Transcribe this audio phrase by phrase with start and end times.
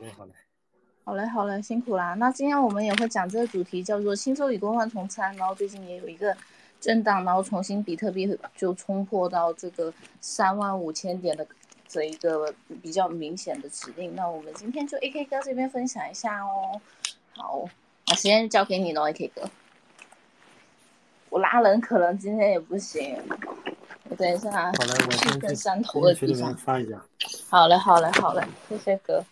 [0.00, 0.32] 嘞，好嘞，
[1.04, 2.14] 好嘞，好嘞，辛苦啦。
[2.14, 5.34] 那今天我们也会讲这个主题，叫做“轻舟已过万重山”。
[5.36, 6.36] 然后最近也有一个
[6.80, 11.46] 震荡，然后重新比特币就冲破到这个三万五千点的
[11.86, 12.52] 这一个
[12.82, 14.14] 比较明显的指令。
[14.14, 16.80] 那我们今天就 AK 哥这边分享一下哦。
[17.36, 17.64] 好，
[18.06, 19.48] 那时间交给你了，AK 哥。
[21.28, 23.16] 我拉人可能今天也不行，
[24.08, 24.50] 我等一下。
[24.50, 27.00] 好嘞，我先去山头的地方发一下。
[27.48, 29.24] 好嘞，好嘞，好嘞，谢谢哥。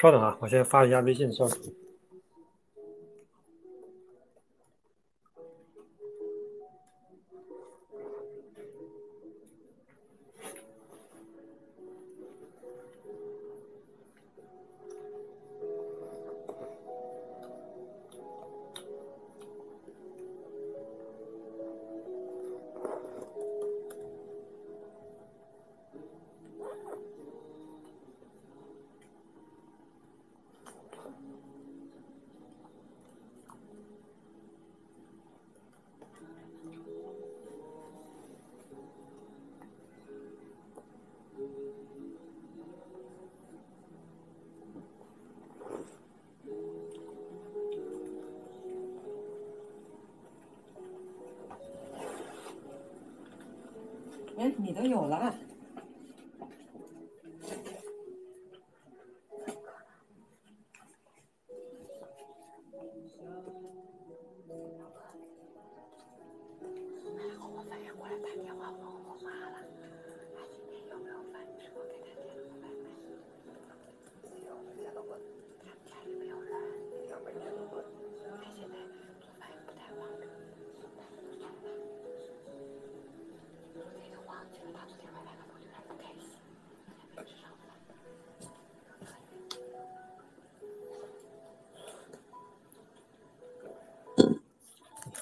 [0.00, 1.74] 稍等啊，我先发一下微信消息。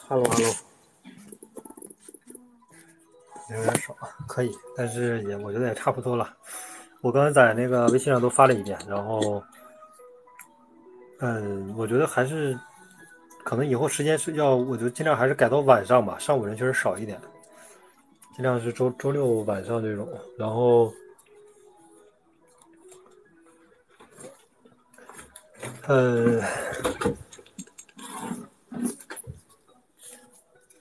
[0.08, 0.54] Hello，Hello，
[3.50, 3.94] 有点少，
[4.26, 6.34] 可以，但是也我觉得也差不多了。
[7.02, 9.42] 我刚才在那个微信上都发了一遍，然后，
[11.18, 12.58] 嗯，我觉得还是
[13.44, 17.20] 可能以后时间是要，我就尽量还是改到晚上吧，上午人确实少一点，
[18.34, 20.08] 尽量是周周六晚上这种，
[20.38, 20.90] 然后，
[25.86, 26.42] 呃。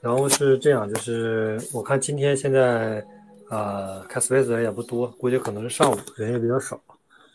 [0.00, 3.04] 然后是这样，就是我看今天现在，
[3.50, 6.80] 呃，开 Space 的人也不多，估计可能是上午人也比较少。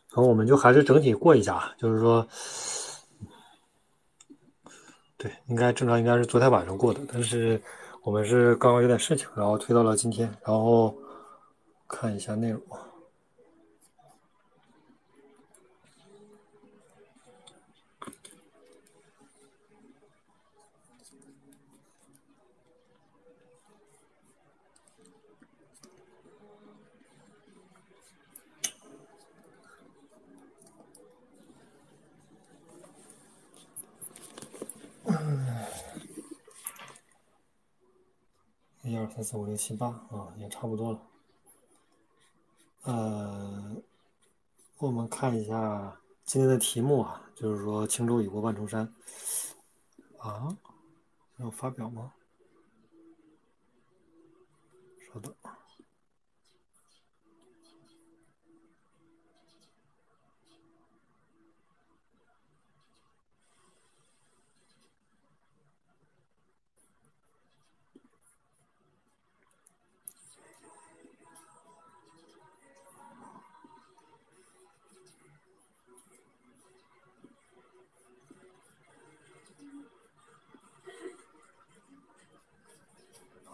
[0.09, 2.25] 然后我们就还是整体过一下，就是说，
[5.17, 7.61] 对，应该正常应该是昨天晚上过的，但是
[8.03, 10.27] 我们是刚刚有点事情，然后推到了今天。
[10.45, 10.95] 然后
[11.87, 12.61] 看一下内容。
[38.85, 41.01] 一二四五六七八啊，也差不多了。
[42.83, 43.75] 呃，
[44.77, 48.93] 我们看一下今天的题目啊，就是说轻舟已过万重山。
[50.17, 50.55] 啊，
[51.37, 52.13] 要发表吗？
[55.13, 55.33] 稍等。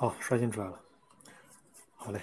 [0.02, 0.80] 好，刷新出来了。
[1.98, 2.22] 好嘞，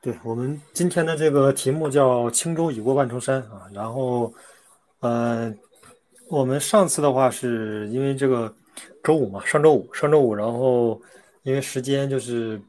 [0.00, 4.34] 对我们今天的这个题目叫“轻舟已过万重山”啊，然后，
[4.98, 5.54] 呃，
[6.28, 8.52] 我们上次的话是因为这个
[9.04, 11.00] 周五嘛，上周五，上周五，然后
[11.44, 12.60] 因为时间就是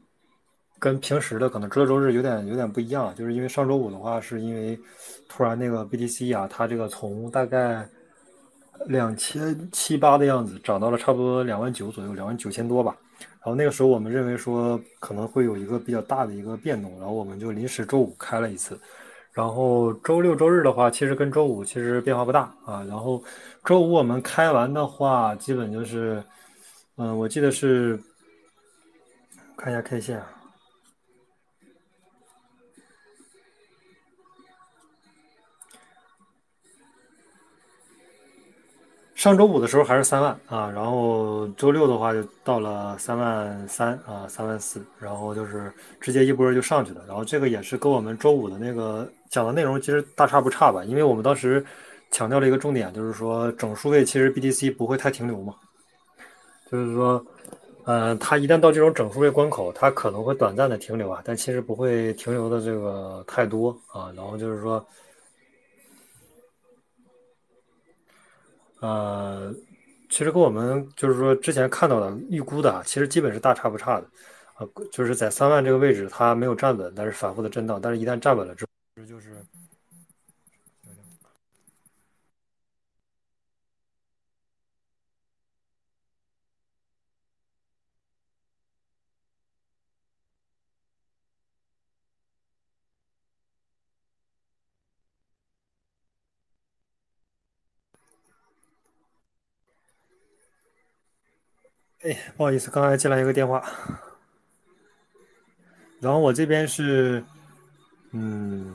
[0.78, 4.78] 跟平时的可能周六周日有点有点不一样，就是因为上周五的话是因为
[5.28, 7.84] 突然那个 BTC 啊，它这个从大概
[8.86, 12.96] 两千七八的样子涨到了差不多两万九左右，两万九千多吧。
[13.18, 18.78] 然后那个时候我们认为说可能会有一个比较大的一个变动，然后我们就临时周五开了一次。
[19.32, 22.84] 然后周六周日的话，其实跟周五其实变化不大啊。
[22.88, 23.22] 然后
[23.64, 26.22] 周五我们开完的话，基本就是，
[26.96, 27.98] 嗯，我记得是
[29.56, 30.39] 看一下 K 线啊。
[39.20, 45.70] 上周五的时候还是三万啊，然后周六的话就到了三万三啊，三万四，然后就是
[46.00, 47.04] 直接一波就上去了。
[47.06, 51.62] 然后这个也是跟我们周五的那个讲的内容其实大差不差吧，因为我们当时
[52.10, 55.54] 强调了一个重点，就是说整数位其实 BTC 不会太停留嘛，
[56.72, 57.22] 就是说，
[57.84, 64.10] 呃，它一旦到这种整数位关口，它可能会短暂的停留啊，但其实不会停留的这个太多啊。
[64.16, 64.82] 然后就是说。
[68.80, 69.54] 呃，
[70.08, 74.06] 其实跟我们就是说之前看到的预估的，其实基本是大差不差的，
[74.54, 79.39] 啊，就是在三万这个位置它没有站稳，但是反复的震荡，但是一旦站稳了之后，就是。
[102.02, 103.62] 哎，不好意思，刚才进来一个电话。
[106.00, 107.22] 然后我这边是，
[108.12, 108.74] 嗯，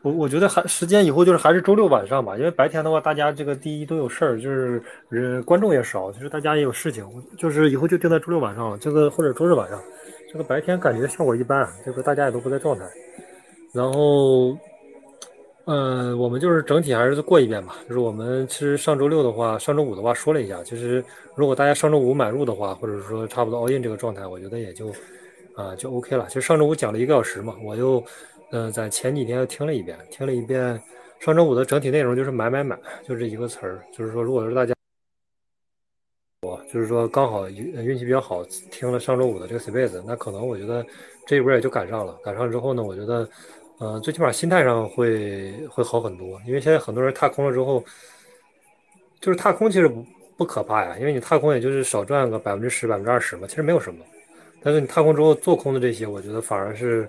[0.00, 7.06] 我我觉得还时间以后就是还是周六晚上吧，因为白天的话，大家这个第一都有事儿，就是呃观众也少，就是大家也有事情，
[7.36, 9.78] 就是以后就定在周六晚上了，这个或者周日晚上，
[10.32, 12.86] 这个白天感觉效果一般，这个大家也都不在状态，
[13.74, 14.58] 然后。
[15.70, 17.76] 嗯，我们就是整体还是过一遍吧。
[17.86, 20.62] 就是我们其实上周六的话，上周五的话说了一下。
[20.64, 21.04] 其实
[21.34, 24.88] 如果大家上周五买入的话，或者说差不多 all in 这个状态，我觉得也就
[25.54, 26.24] 啊就 OK 了。
[26.28, 28.02] 其实上周五讲了一个小时嘛，我又
[28.50, 30.80] 嗯在前几天又听了一遍，听了一遍
[31.20, 32.74] 上周五的整体内容，就是买买买，
[33.06, 33.84] 就这一个词儿。
[33.92, 34.72] 就是说，如果是大家
[36.46, 40.82] 我就是说刚好运运气比较好，听了上周五的这个 space，那可能我觉得
[41.26, 42.18] 这一波也就赶上了。
[42.24, 43.28] 赶上之后呢，我觉得。
[43.78, 47.84] 呃，最起码心态上会会好很多，因为现在很多人踏空了之后，
[49.20, 50.04] 就是踏空其实不
[50.36, 54.04] 不可怕呀，因为你踏空也就是少赚个百分之十、百分之二十嘛，其实没有什么。
[54.60, 57.08] 但是你踏空之后做空的这些，我觉得反而是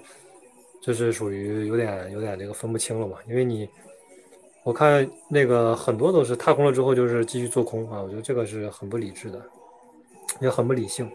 [0.79, 3.67] 就是属于有点有点这个分不清了嘛，因为你
[4.63, 9.41] 我看那个很多都是踏空了之后就是继续做空啊，我觉得这个是很不理智的，
[10.39, 11.09] 也很不理性。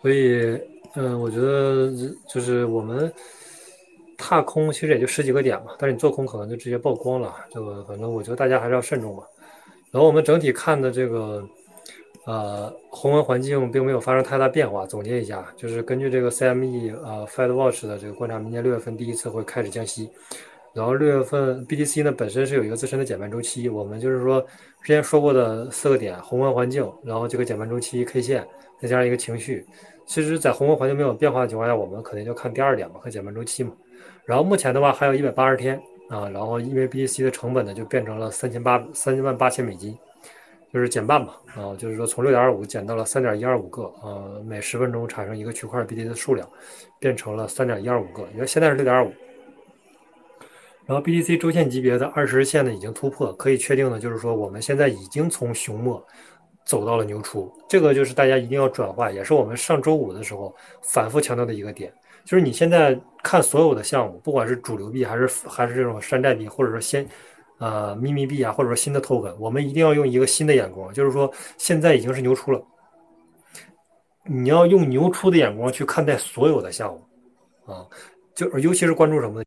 [0.00, 0.58] 所以，
[0.94, 1.92] 嗯，我觉得
[2.26, 3.12] 就是我们。
[4.20, 7.34] 踏空其实也就十几个点嘛，但是你做空可能就直接曝光了。
[7.50, 9.24] 这个反正我觉得大家还是要慎重嘛。
[9.90, 11.42] 然后我们整体看的这个，
[12.26, 14.86] 呃，宏观环境并没有发生太大变化。
[14.86, 20.08] 总结一下，就是根据这个 CME 呃 Fed Watch 的这个观察，明年六月份第一次会开始降息。
[20.72, 24.40] 然后六月份 BTC 呢本身是有一个自身的减半周期，我们就是说
[24.82, 28.46] 之前说过的四个点：宏观环境，然后这个减半周期 K 线，
[28.80, 29.66] 再加上一个情绪。
[30.06, 33.72] 其实，在宏观环境没有变化的情况下，我们肯定就看第二点嘛，和减半周期嘛。
[34.30, 35.74] 然后目前的话还有一百八十天
[36.08, 39.98] 啊，然后因为 BTC 的成本呢就变成了三千八三万八千美金，
[40.72, 46.48] 就是减半嘛啊，就是说从六点二五减到了三点一二五个啊，每十分钟产生一个区块 BTC 的数量
[47.00, 49.12] 变成了三点一二五个，因为现在是六点二五。
[50.86, 56.00] 然后 BTC 周线级别的二十日线呢已经突破，可以确定的就是说我们现在已经从熊末
[56.64, 61.92] 走到了牛初，这个就是大家一定要转化，也是我们上周五的时候反复强调的一个点。
[62.30, 67.04] 就是你现在看所有的项目，不管是主流币还是还是这种山寨币，或者说新，
[67.58, 72.64] 呃，秘密币啊，或者说新的 token，我们一定要用一个新的眼光，就是说现在已经是牛出了，
[74.24, 77.84] 你要用牛出的眼光去看待所有的项目，啊，
[78.32, 79.44] 就尤其是关注什么呢？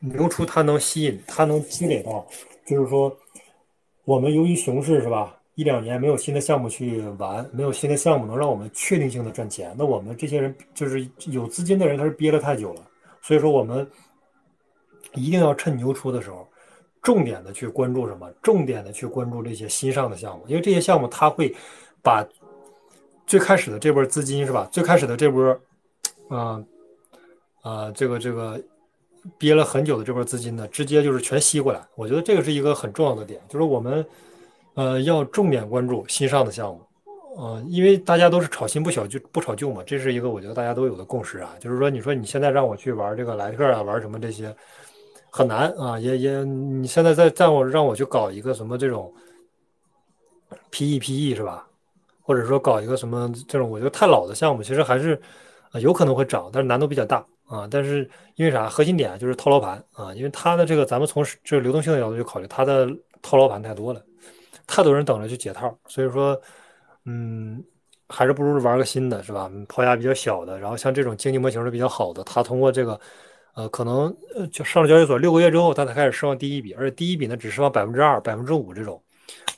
[0.00, 2.26] 牛出它能吸引，它能积累到。
[2.66, 3.16] 就是说，
[4.04, 12.82] 我们由于熊市是吧，一两年没有新的项目去玩，没有新的项目能让我们确定性的赚钱，那我们这些人就是有资金的人，他是憋了太久了。
[13.20, 13.88] 所以说，我们
[15.14, 16.48] 一定要趁牛出的时候，
[17.02, 18.30] 重点的去关注什么？
[18.42, 21.54] 重点的去关注这些新上的项目，因为这些项目它会
[22.02, 22.26] 把。
[23.24, 24.68] 最开始的这波资金是吧？
[24.70, 25.58] 最开始的这波，
[26.28, 26.62] 啊
[27.62, 28.60] 啊，这个这个
[29.38, 31.80] 憋了很久的这波资金呢，直接就是全吸过来。
[31.94, 34.04] 我觉得这个是一个很重要的点，就是我们
[34.74, 36.80] 呃要重点关注新上的项目，
[37.36, 41.54] 呃，因为大家都是炒新不炒旧不炒旧嘛，这是一个我觉得大家都有的共识啊。
[41.60, 44.54] 就是说，你说你现在让我去玩这个莱特啊，玩什么这些
[45.30, 49.12] 很难啊，也也你现在再再我让我去搞一个什么这种
[50.70, 51.66] PE PE 是吧？
[52.24, 55.20] 或者说搞一个什么这种，我觉得太老的项目，其实还是
[55.80, 57.68] 有可能会涨，但是难度比较大啊。
[57.70, 58.68] 但是因为啥？
[58.68, 62.88] 核心点就是套牢盘啊，因为它的这个咱们从这个流动性的角度去考虑，它的
[63.20, 64.02] 套牢盘太多了，
[64.66, 66.40] 太多人等着去解套，所以说
[67.04, 67.62] 嗯，
[68.08, 69.50] 还是不如玩个新的，是吧？
[69.68, 72.98] 抛压比较小的，然后像这种经济模型是比较好的，它通过这个
[73.54, 79.02] 呃可能呃就上了交易所六个月之后，它才开始释放第一笔，而且第一笔呢只释放百分之二、百分之五这种。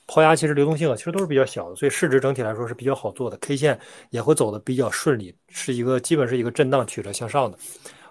[0.06, 3.78] 抛压其实流动性啊，其实都是比较小的，所以市值整体来说是比较好做的，K 线
[4.11, 7.56] 也会走的比较顺利，是一个基本是一个震荡曲折向上的。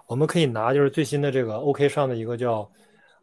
[0.06, 2.68] 我们可以拿就是最新的这个 OK 上的一个叫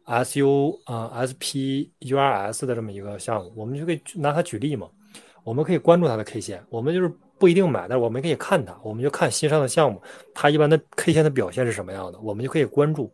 [0.06, 4.88] SU 啊 SPURS 的这么一个项目，我们就可以拿它举例嘛。
[5.44, 10.00] 我们可以关注它的 K 线，我们就是不一定买，但是我们可以看它，我们就看新上的项目，
[10.32, 13.12] 它一般的 K 线的表现是什么样的，我们就可以关注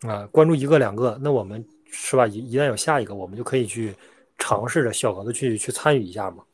[0.00, 2.26] 啊，关注一个两个，那我们是吧？
[2.26, 3.94] 一一旦有下一个，我们就可以去。
[4.38, 6.44] 尝试着小额的去去参与一下嘛，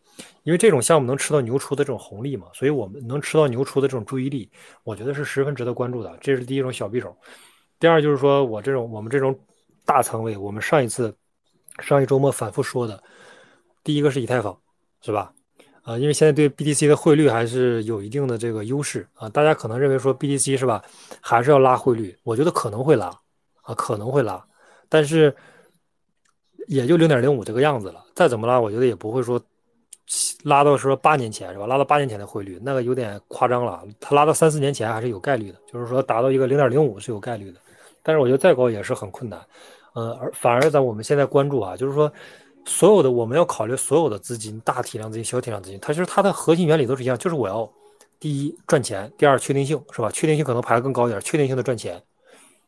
[0.42, 4.50] 因为这种项目能吃到牛出的这种红利嘛，所以我们能吃到牛出的这种注意力，
[4.82, 6.16] 我觉得是十分值得关注的。
[6.20, 7.16] 这是第一种小匕首。
[7.78, 9.38] 第二就是说我这种我们这种
[9.84, 11.14] 大仓位，我们上一次
[11.80, 13.02] 上一周末反复说的，
[13.82, 14.58] 第一个是以太坊，
[15.02, 15.32] 是吧？
[15.82, 20.82] 啊，因为现在对 BTC 的汇率还是有一定的这个优势啊，大家可能认为说 BTC 是吧，
[21.20, 23.06] 还是要拉汇率，我觉得可能会拉
[23.62, 24.42] 啊，可能会拉，
[24.88, 25.34] 但是。
[26.68, 29.40] 也就零点零五这个样子了，再怎么拉，我觉得也不会说
[30.42, 31.66] 拉到说八年前是吧？
[31.66, 33.82] 拉到八年前的汇率，那个有点夸张了。
[34.00, 37.60] 它拉到三四年前还是有概率的，就是说达到一个零点零五是有概率的。
[38.02, 39.40] 但是我觉得再高也是很困难。
[39.94, 42.12] 呃，而反而在我们现在关注啊，就是说
[42.66, 47.70] 所有的我们要考虑所有的资金，大体量资金、小体量资金，它其实它的核心原理都是一样，就是我要
[48.20, 50.10] 第一赚钱，第二确定性是吧？
[50.10, 52.02] 确定性可能排的更高一点，确定性的赚钱。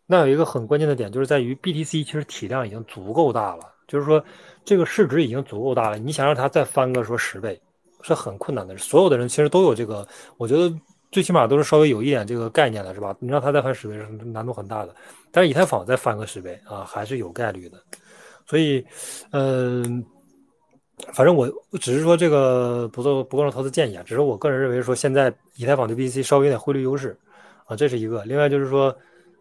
[0.07, 3.76] 那有一个很关键的点，就是在于 BTC 其实体量已经足够大了。
[3.87, 4.23] 就是说，
[4.65, 7.61] 这个市值已经足够大了，你想让它再翻个说十倍，
[8.03, 8.77] 是很困难的。
[8.79, 10.07] 所有的人其实都有这个，
[10.39, 10.75] 我觉得
[11.13, 13.17] 最起码都是稍微有一点这个概念的，是吧？
[13.21, 14.95] 你让它再翻十倍难度很大的。
[15.31, 17.81] 但是以太坊再翻个十倍啊，还是有概率的。
[18.45, 18.85] 所以，
[19.31, 20.05] 嗯，
[21.13, 21.49] 反正我
[21.81, 27.17] 只是说这个不做不构成投资建议啊，只是我个人认为说现在以太坊对 BTC 稍微有点汇率优势
[27.67, 28.25] 啊，这是一个。
[28.25, 28.97] 另外就是说。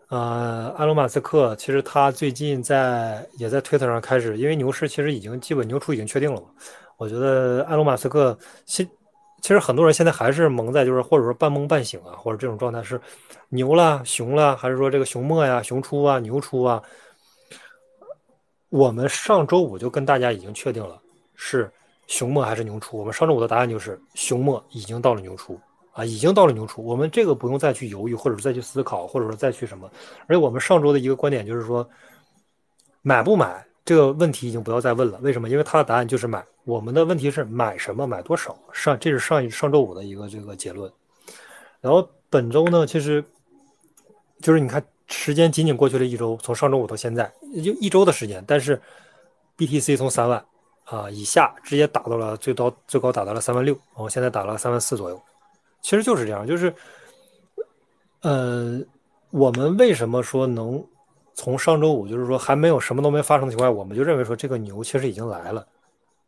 [0.10, 6.48] 呃，埃隆·马斯克其实他最近在也在推特上开始，因为牛市其实已经基本牛出已经确定了嘛。
[6.98, 8.88] 我觉得埃隆·马斯克现
[9.42, 13.00] 其实很多人现在还是蒙在就是或者说半梦半醒啊，或者这种状态是
[13.50, 16.82] 牛了、熊了，还是说这个熊末呀、熊出啊、牛出啊？
[18.70, 21.00] 我们上周五就跟大家已经确定了
[21.36, 21.72] 是
[22.08, 22.98] 熊末还是牛出。
[22.98, 25.60] 我们上周五的答案就是熊末已经到了牛出。
[25.96, 29.90] 啊，已经到了牛出，我们这个不用再去犹豫，或者再去思考，或者说再去什么。
[30.28, 31.90] 而且我们上周的一个观点就是说，
[33.02, 35.18] 买不买这个问题已经不要再问了。
[35.22, 35.48] 为什么？
[35.48, 36.46] 因为他的答案就是买。
[36.66, 38.58] 我们的问题是买什么，买多少。
[38.74, 40.92] 上这是上一上周五的一个这个结论。
[41.80, 43.24] 然后本周呢，其实
[44.42, 48.82] 就是你看时间仅仅过去了一周，从上周五到现在也就一周的时间，但是
[49.58, 50.44] BTC 从三万
[50.84, 55.22] 啊以下直接打到了最高最高打到了三万六，然后现在打了三万四左右。
[55.86, 56.74] 其实就是这样，就是，
[58.24, 58.82] 呃，
[59.30, 60.84] 我们为什么说能
[61.36, 65.64] 从上周五，就是说还没有什么都没发生的情况下，我们就认为说这个牛其实已经来了，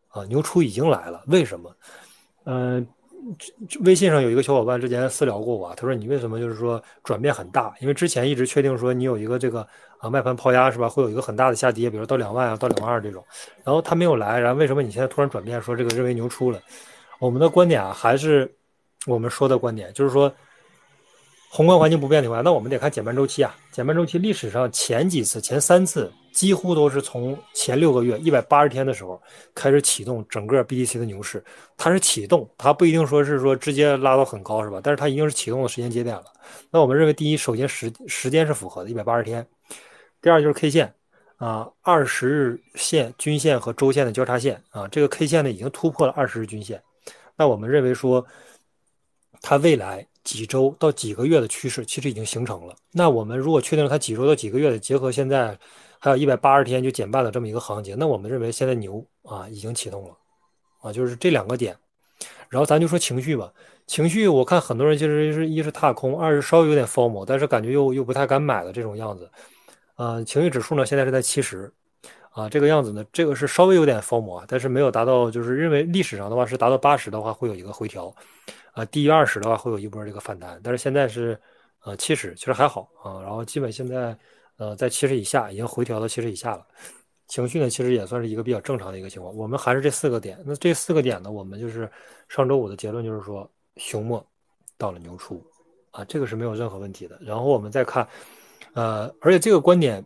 [0.09, 1.23] 啊，牛出已经来了。
[1.25, 1.75] 为什么？
[2.43, 2.87] 嗯，
[3.79, 7.73] 微信上有一个小伙伴之前私聊过我，他说你为什么就是说转变很大？
[7.81, 10.87] 因为之前一直确定说你有一个这个啊卖盘抛压是吧？
[10.87, 13.25] 会有一个很大的下跌，比如到两万啊，到两万二这种，
[13.63, 16.61] 然后他没有来，然后为什么你现在突然转变说这个认为牛出了？
[17.17, 18.53] 我们的观点啊还是。
[19.07, 20.31] 我们说的观点就是说，
[21.49, 23.55] 宏观环境不变的话，那我们得看减半周期啊。
[23.71, 29.19] 减半周期历史上前几次、前三次几乎都是从前六个月一百八十天的时候
[29.55, 31.41] 开始启动整个 BTC 的牛市。
[31.77, 34.81] 它是启动，它不一定说是说直接拉到很高，是吧？
[34.83, 36.25] 但是它一定是启动的时间节点了。
[36.69, 39.41] 那我们认为，第一，首先时时间是符合的，一百八十天；
[40.21, 40.93] 第二就是 K 线
[41.37, 46.83] 啊，二十日线均线和周线的交叉线啊，这个 K 线呢已经突破了二十日均线。
[47.37, 48.25] 那我们认为说。
[49.41, 52.75] 它未来几周到几个月的趋势其实已经形成了。
[52.91, 55.57] 那我们如果确定了它几周到几个月的，结合现在
[55.99, 60.17] 还有一百八十天就减半的这么一个行情，那我们认为现在牛啊已经启动了，
[60.81, 61.75] 啊就是这两个点。
[62.49, 63.51] 然后咱就说情绪吧，
[63.85, 69.29] 情绪我看很多人其实是一是踏空，二是稍微有点 formal，但是感觉又又不太敢买的这种样子。
[69.95, 71.71] 啊，情绪指数呢现在是在七十，
[72.31, 78.13] 啊，这个样子呢，这个是稍微有点疯魔，但是没有达到，就是认为历史上的话是达到八十的话会有一个回调，
[78.77, 81.35] 啊，低于二十的话会有一波这个反弹，但是现在是
[81.83, 84.15] 呃七十，其实还好啊，然后基本现在
[84.57, 86.63] 呃在七十以下，已经回调到七十以下了。
[87.27, 89.35] 情绪呢，其实也算是一个比较正常的一个情况。
[89.35, 91.91] 我们还是这四个点，那这四个点呢，我们就是
[92.29, 94.23] 上周五的结论就是说，熊末
[94.77, 95.43] 到了牛初，
[95.89, 97.17] 啊，这个是没有任何问题的。
[97.19, 98.07] 然后我们再看，
[98.75, 100.05] 呃，而且这个观点，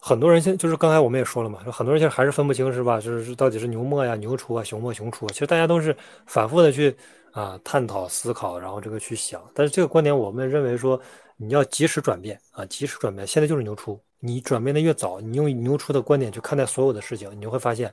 [0.00, 3.00] 很多人现就是刚才我们也说了嘛，很多人现在还是分不清是吧？
[3.00, 5.26] 就是到底是牛末呀、牛出啊、熊末、熊初。
[5.28, 5.94] 其实大家都是
[6.26, 6.96] 反复的去
[7.32, 9.42] 啊探讨、思考，然后这个去想。
[9.54, 11.00] 但是这个观点，我们认为说，
[11.36, 13.26] 你要及时转变啊，及时转变。
[13.26, 14.00] 现在就是牛出。
[14.18, 17.92] 你转变的越早，你用牛出的观点去看待所有的事情，你就会发现，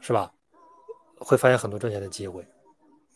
[0.00, 0.30] 是吧？
[1.18, 2.46] 会发现很多赚钱的机会，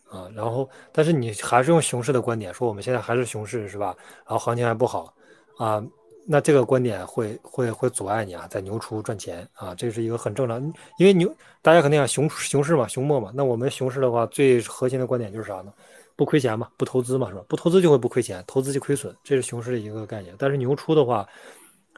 [0.08, 3.94] 啊，然后，但是你还是用熊市的观点说我们现在还是熊市，是吧？
[4.24, 5.12] 然后行情还不好，
[5.58, 5.84] 啊，
[6.26, 10.60] 那这个观点会会会阻碍你啊，在牛初赚钱啊，这是一个很正常，
[10.98, 15.72] 因为牛大家肯定想熊熊市嘛，熊末嘛，那我们熊市的话，最核心的观点就是啥呢？
[16.16, 17.42] 不亏钱嘛，不投资嘛，是吧？
[17.48, 20.34] 不投资就会不亏钱，投资就亏损，这是熊市的一个概念。
[20.38, 21.26] 但是牛初的话。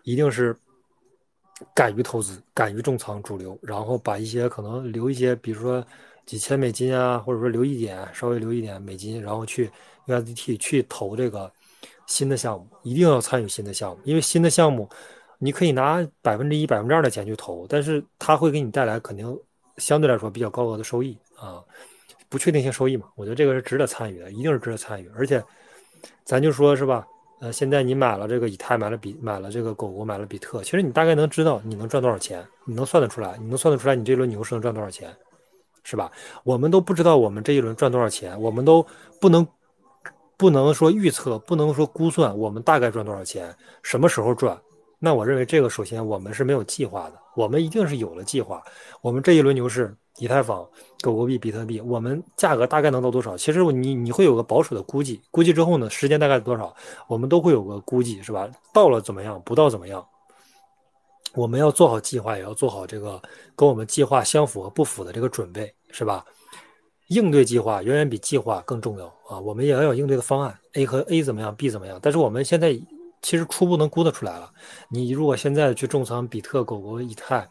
[0.04, 0.52] 一定是
[1.72, 5.86] 敢于投资，敢于重仓主流，然后把一些可能留一些，比如说
[6.26, 9.70] 几千美金啊，或者说留一点，稍微留一点美金，然后去
[10.08, 11.48] USDT 去投这个
[12.12, 14.86] 新的项目，一定要参与新的项目，因为新的项目
[15.38, 19.24] 你可以拿百分之一、百分之二的钱去投，但是它会给你带来肯定
[19.78, 21.64] 相对来说比较高额的收益啊，
[22.28, 25.42] 不确定性收益嘛，我觉得这个是值得参与的，一定是值得参与，而且
[26.22, 27.06] 咱就说是吧。
[27.40, 35.12] 呃，现在你买了这个以太，买了比买了这个狗狗，买了比特，其实你大概能知道你能赚多少钱，你能算得出来，你能算得出来你这轮牛市能赚多少钱，
[35.82, 36.12] 是吧？
[36.44, 38.86] 我们都不知道我们这一轮赚多少钱，我们都
[39.20, 39.44] 不能
[40.42, 44.60] 不能说预测，不能说估算我们大概赚多少钱，什么时候赚？
[44.98, 48.60] 那我认为这个首先我们是没有计划的，我们一定是有了计划，
[49.02, 49.96] 我们这一轮牛市。
[50.18, 50.68] 以太坊、
[51.00, 53.36] 狗狗币、比特币，我们价格大概能到多少？
[53.36, 56.74] 其实你你会有个保守的估计，估计之后呢，时间大概多少，
[57.06, 58.50] 我们都会有个估计，是吧？
[58.74, 60.04] 到了怎么样，不到怎么样，
[61.34, 63.22] 我们要做好计划，也要做好这个
[63.54, 66.24] 跟我们计划相符和不符的这个准备，是吧？
[67.12, 69.38] 应对计划远远比计划更重要啊！
[69.38, 71.98] 我们也要有应对的方案，A 和 A 怎么样，B 怎么样？
[72.02, 72.72] 但是我们现在
[73.20, 74.50] 其实初步能估得出来了。
[74.88, 77.48] 你如果现在去重仓比特、狗狗、以太。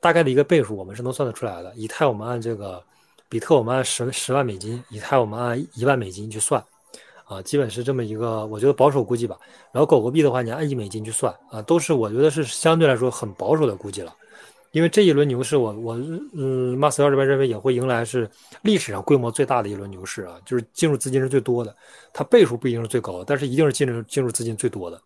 [0.00, 1.72] 大概的一个倍数，我们是能算得出来的。
[1.74, 2.84] 以太我们按这个，
[3.26, 6.62] 比特我们按十十万美金，以太我们按一万美金去算，
[7.24, 9.38] 啊，基本是这么一个，我觉得保守估计吧。
[9.72, 14.14] 然后狗狗币的话，你按一美金去算，啊，都是我觉得是相对来说很保守的估计了。
[14.74, 15.94] 因为这一轮牛市，我我
[16.32, 18.28] 嗯，马斯克这边认为也会迎来是
[18.62, 21.74] 历史上规模最大的一轮牛市啊，就是进入资金是最多的，
[22.12, 25.00] 它倍数不一定是最高，但是一定是进入进入资金最多的。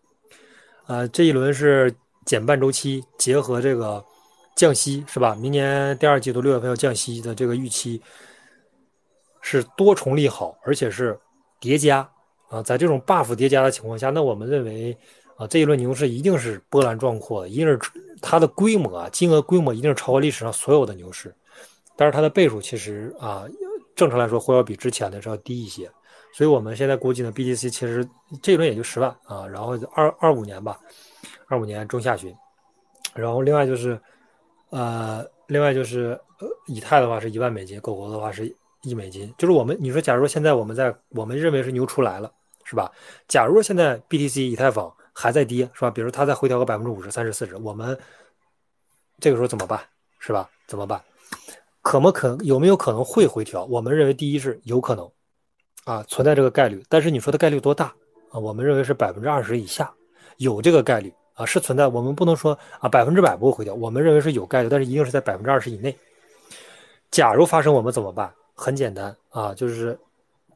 [0.87, 1.93] 啊，这一轮是
[2.25, 4.03] 减半周期，结合这个。
[4.55, 5.33] 降息是吧？
[5.35, 8.01] 明年第二季度六月份要降息的这个预期
[9.39, 11.17] 是多重利好，而且是
[11.61, 11.99] 叠加
[12.49, 12.61] 啊。
[12.61, 14.97] 在这种 buff 叠加的情况下，那我们认为
[15.39, 17.79] 啊，这一轮牛市一定是波澜壮阔，一定是
[18.21, 21.33] 它的规模啊，金额规模一定是超过历史上所有的牛市。
[21.95, 23.45] 但是它的倍数其实啊，
[23.95, 25.89] 正常来说会要比之前的是要低一些。
[26.33, 28.07] 所以我们现在估计呢，BTC 其实
[28.41, 30.77] 这一轮也就十万啊，然后二二五年吧，
[31.47, 32.35] 二五年中下旬，
[33.15, 33.99] 然后另外就是。
[34.71, 39.33] 呃，另外就是呃，以太的话是一万美金，狗狗的话是一美金。
[39.35, 42.31] 就是我们你说，假如现在我们在我们认为是牛出来了，
[42.65, 42.91] 是吧？
[43.27, 45.91] 假如现在 BTC 以太坊还在跌，是吧？
[45.91, 47.97] 比如它再回调个百分之五十、三十、四十，我们
[49.19, 49.77] 这个时候怎么办？
[50.17, 50.49] 是吧？
[50.65, 51.01] 怎么办？
[51.81, 53.65] 可不可有没有可能会回调？
[53.65, 55.11] 我们认为第一是有可能
[55.83, 56.81] 啊，存在这个概率。
[56.87, 57.93] 但是你说的概率多大
[58.31, 58.39] 啊？
[58.39, 59.91] 我们认为是百分之二十以下，
[60.37, 61.13] 有这个概率。
[61.33, 65.97] 啊，是存在，我们不能说啊百分之百不会回调，我们认为是有概率，但是一定是在百分之二十以内。
[67.11, 68.33] 假如发生，我们怎么办？
[68.55, 69.97] 很简单啊，就是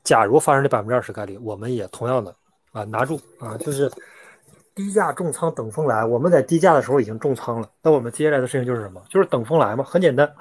[0.03, 2.35] 假如发生这百分之二十概率，我们也同样的
[2.73, 3.89] 啊拿住啊，就是
[4.75, 6.05] 低价重仓等风来。
[6.05, 9.01] 我们在低价的时候已经重仓了，那我们接下来的事情就是什么？
[9.09, 10.33] 就是等风来嘛，很简单。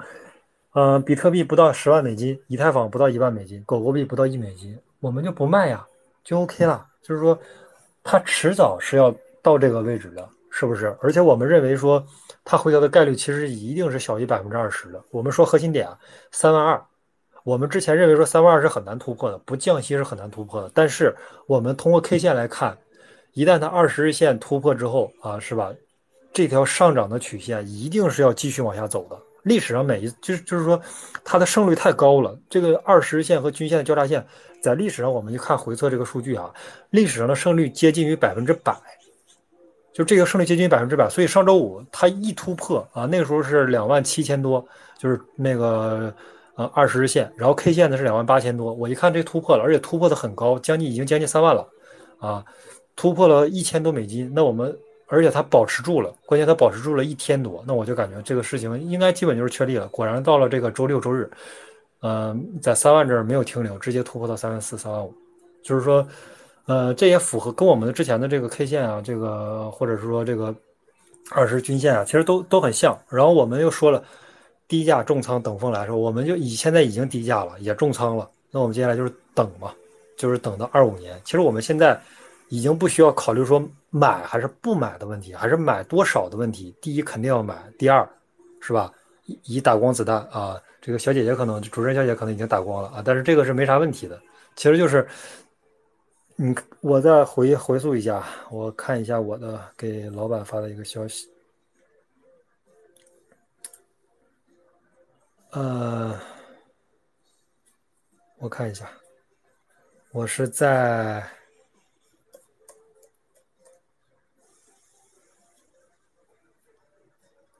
[0.73, 5.85] 嗯，比特币不到十万美金，以太坊不到一万美金，狗狗币不到一美金，我们就不卖呀，
[6.23, 6.85] 就 OK 了。
[7.01, 7.37] 就是说，
[8.03, 9.13] 它迟早是要。
[9.43, 10.95] 到这个位置的，是不是？
[11.01, 12.01] 而且我们认为说，
[12.45, 15.03] 它回调的概率其实一定是小于百分之二十的。
[15.11, 15.85] 我们说核心点，
[16.31, 16.81] 三万二，
[17.43, 20.71] 我们之前认为说三万二是很难突破的，不降息是很难突破的。
[20.73, 21.13] 但是
[21.45, 22.77] 我们通过 K 线来看，
[23.33, 25.71] 一旦它二十日线突破之后啊，是吧？
[26.33, 30.81] 这条上涨的曲线一定是要继续往下走的，历史上每一就是就是说
[31.23, 32.35] 它的胜率太高了。
[32.49, 34.25] 这个二十日线和均线的交叉线，
[34.59, 36.51] 在历史上我们就看回测这个数据啊，
[36.89, 38.75] 历史上的胜率接近于百分之百，
[39.93, 41.07] 就这个胜率接近于百分之百。
[41.07, 44.65] 所以上周五它一突破啊，那个时候是两万七千多，
[44.97, 46.11] 就是那个
[46.55, 48.73] 呃二十日线，然后 K 线呢是两万八千多。
[48.73, 51.67] 我一看这突破了，而且突破的很高，将近已经将近三万了
[52.17, 52.43] 啊，
[52.95, 54.31] 突破了一千多美金。
[54.33, 54.75] 那我们。
[55.07, 59.87] 而且它保持住了，关键它保持住了一天多，那我就感觉这个事情应该基本就是确立了。
[59.89, 61.29] 果然到了这个周六周日，
[62.01, 65.13] 嗯，在三万这儿没有停留，直接突破到三万四、三万五，
[65.61, 66.07] 就是说，
[66.65, 70.55] 呃，这也符合跟我们的之前的这个 K 线啊，这个或者是说这个
[71.29, 72.97] 二十均线啊，其实都都很像。
[73.07, 74.03] 然后我们又说了，
[74.67, 79.71] 低价重仓等风来说，我们就以现在已经低价了，也重仓了，那我们接下来就是等嘛，
[80.17, 81.21] 就是等到二五年。
[81.23, 82.01] 其实我们现在
[82.49, 83.63] 已经不需要考虑说。
[83.95, 86.75] 买还是不买的问题，还是买多少的问题。
[86.81, 88.09] 第一肯定要买，第二，
[88.59, 88.91] 是吧？
[89.43, 94.19] 以打光子弹啊，这个小姐姐可能主持人小姐可能已经打光了啊，但是这个是没啥问题的。
[94.55, 95.07] 其实就是，
[96.37, 101.29] 嗯，我再回回溯一下，我看一下我的给老板发的一个消息，
[105.51, 106.19] 呃，
[108.39, 108.89] 我看一下，
[110.13, 111.23] 我是在。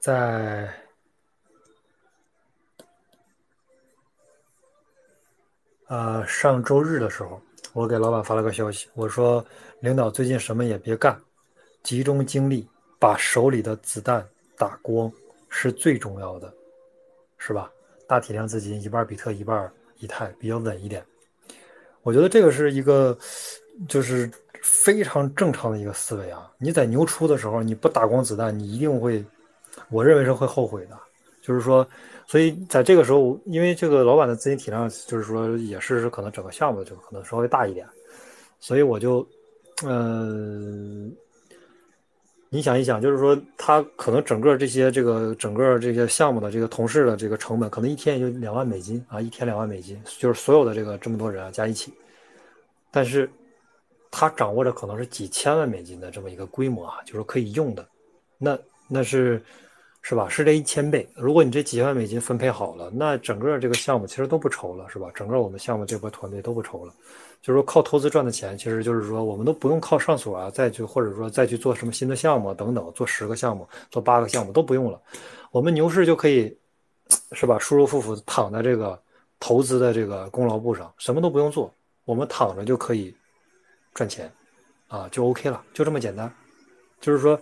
[0.04, 0.70] 在
[5.86, 7.40] 呃上周日的时候，
[7.72, 9.42] 我给老板发了个消息，我说
[9.80, 11.18] 领导最近什么也别干，
[11.82, 14.22] 集中精力把手里的子弹
[14.58, 15.10] 打光
[15.48, 16.52] 是最重要的，
[17.38, 17.72] 是吧？
[18.06, 21.02] 大体量资金一半比特一半以太比较稳一点，
[22.02, 23.16] 我觉得这个是一个
[23.88, 26.52] 就是非常正常的一个思维啊！
[26.58, 29.24] 你在牛出的时候你不打光子弹，你一定会。
[29.90, 30.98] 我认为是会后悔的，
[31.42, 31.86] 就是说，
[32.26, 37.86] 所以在这个时候，因为这个老板的资金体量，就是说也是可能整个项目就可能稍微大一点，
[38.60, 39.26] 所以我就，
[39.84, 41.14] 嗯，
[42.48, 51.92] 你想一想，就是说他可能整个这些这个整个这些项目的这个同事的这个成本，可能一天也就两万美金啊，一天两万美金，就是所有的这个这么多人啊加一起，
[52.90, 53.28] 但是
[54.10, 57.86] 他掌握着可能是几千万美金的这么一个规模啊，就是可以用的，
[58.38, 58.58] 那
[58.88, 59.42] 那是。
[60.06, 60.28] 是吧？
[60.28, 61.08] 是这一千倍。
[61.14, 65.10] 如果你这几万美金分配好了，那整个这个项目其实都不愁了，是吧？
[65.14, 66.92] 整个我们项目这波团队都不愁了。
[67.40, 75.00] 就是说靠投资赚的钱，其实就是说我们都不用靠上锁啊，再去或者说再去做什么新的项目等等，做十个项目、做八个项目都不用了。
[75.50, 76.54] 我们牛市就可以，
[77.32, 77.58] 是吧？
[77.58, 79.00] 舒舒服服躺在这个
[79.40, 81.72] 投资的这个功劳簿上，什么都不用做，
[82.04, 83.14] 我们躺着就可以
[83.94, 84.30] 赚钱，
[84.88, 86.30] 啊，就 OK 了，就这么简单。
[87.00, 87.40] 就是说，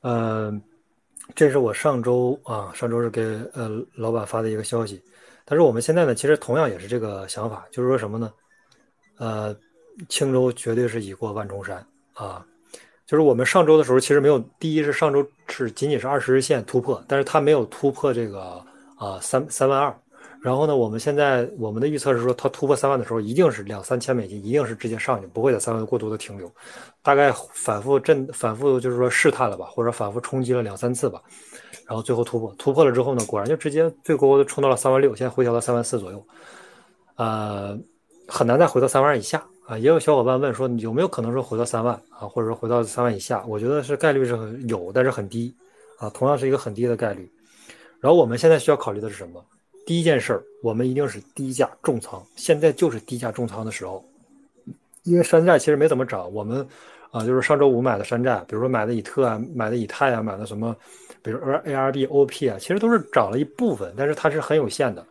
[0.00, 0.62] 嗯。
[1.34, 3.22] 这是我上周啊，上周是给
[3.54, 5.02] 呃老板发的一个消息，
[5.44, 8.32] 但是我们现在呢，其实同样也是这个想法，就是说什么呢？
[9.18, 9.56] 呃，
[10.08, 12.44] 青州绝对是已过万重山啊，
[13.06, 18.64] 就是我们上周的时候其实没有，第一是上周是仅仅是二十日线突破，但是它没有突破这个
[18.96, 19.96] 啊三三万二。
[20.44, 26.52] 然后呢，我们现在我们的预测是说，它突破三万的时候，一定是两三千美金，一定是直接上去，不会在三万过多的停留，
[27.02, 31.22] 大概反复震，反复就是说试探了吧，或者反复冲击了两三次吧，
[31.86, 36.22] 然后最后突破，突破了之后呢，果然就直接最高的冲到了三万六，现在回调到三万四左右，
[37.16, 37.78] 呃，
[38.28, 39.78] 很难再回到三万以下啊。
[39.78, 43.42] 也有小伙伴问说，有没有可能说回到三万啊，或者说回到三万以下？
[43.48, 44.36] 我觉得是概率是
[44.68, 45.56] 有，但是很低
[45.96, 47.32] 啊，同样是一个很低的概率。
[47.98, 49.42] 然后我们现在需要考虑的是什么？
[49.86, 52.24] 第一件事儿，我们一定是低价重仓。
[52.36, 54.02] 现在就是低价重仓的时候，
[55.02, 56.32] 因为山寨其实没怎么涨。
[56.32, 56.66] 我们
[57.10, 60.74] 啊，就是上周五买的山寨，比如说买的以特啊，买的以太啊，买的什么，
[61.22, 65.06] 比如 A R B O P 啊，其实都是涨了一部分，但是它是很有限的，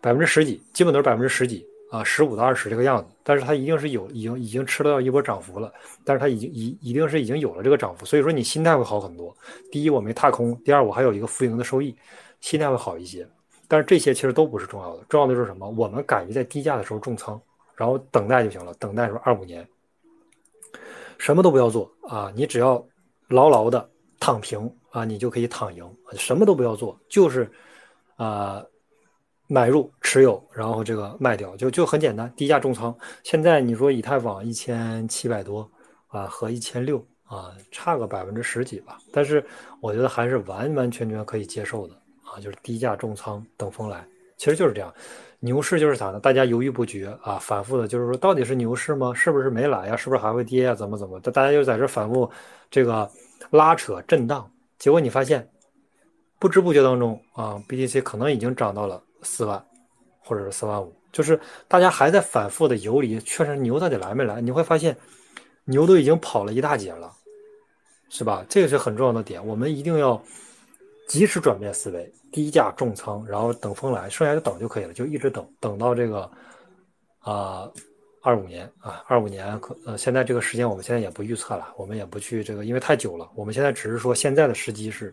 [0.00, 3.08] 百分之十几，基本都是百分之十几啊，十五到二十这个样子。
[3.22, 5.72] 但是它一定是有，已经已经吃到一波涨幅了。
[6.04, 9.34] 但是它已经一一定是已经有了这个涨幅，所以说你心态会好很多。
[9.70, 11.94] 第一，我没踏空；第二，我还有一个浮盈的收益，
[12.42, 13.26] 心态会好一些。
[13.72, 15.66] 但是这些其实都不是重要的，重要的是什么？
[15.70, 17.40] 我们敢于在低价的时候重仓，
[17.74, 18.74] 然后等待就行了。
[18.74, 19.66] 等待说二五年，
[21.16, 22.30] 什么都不要做啊！
[22.36, 22.86] 你只要
[23.28, 23.88] 牢牢的
[24.20, 25.90] 躺平啊，你就可以躺赢。
[26.18, 27.50] 什么都不要做，就是
[28.16, 28.62] 啊，
[29.46, 32.94] 买入持有，然后这个卖掉，就就很简单，低价重仓。
[33.22, 35.66] 现在你说以太坊一千七百多
[36.08, 39.42] 啊，和一千六啊，差个百分之十几吧，但是
[39.80, 42.01] 我觉得还是完完全全可以接受的。
[42.34, 44.92] 啊，就是低价重仓等风来，其实就是这样。
[45.40, 46.20] 牛市就是啥呢？
[46.20, 49.12] 大家犹豫不决啊，反复的，就是说到底是牛市吗？
[49.12, 49.96] 是不是没来呀？
[49.96, 50.74] 是不是还会跌呀？
[50.74, 51.18] 怎么怎么？
[51.20, 52.30] 大家就在这反复
[52.70, 53.10] 这个
[53.50, 55.48] 拉扯震荡，结果你发现
[56.38, 59.64] 不知不觉当中啊，BTC 可能已经涨到了四万，
[60.20, 64.40] 或者是四万五，就是大家还在反复的游离，确实牛到底来没来？
[64.40, 64.96] 你会发现，
[65.64, 67.12] 牛都已经跑了一大截了，
[68.08, 68.46] 是吧？
[68.48, 70.22] 这个是很重要的点，我们一定要
[71.08, 76.28] 及时转变思维，低价重仓，然后等风来，剩下就等就可以了，就一直等，等到这个
[77.20, 77.70] 啊。
[78.24, 83.28] 二五年啊，二五年可呃，现在这个时间我们现在也不预测了，我们也不去这个，因为太久了。
[83.34, 85.12] 我们现在只是说现在的时机是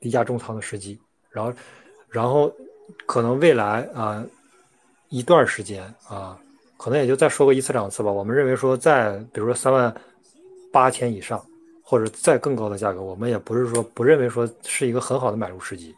[0.00, 1.52] 低价重仓的时机，然后，
[2.08, 2.50] 然后
[3.04, 4.24] 可能未来啊
[5.10, 6.40] 一段时间啊，
[6.78, 8.10] 可能也就再说个一次两次吧。
[8.10, 9.94] 我们认为说在比如说三万
[10.72, 11.44] 八千以上
[11.92, 15.94] 或者再更高的价格，我们也不是说不认为说是一个很好的买入时机。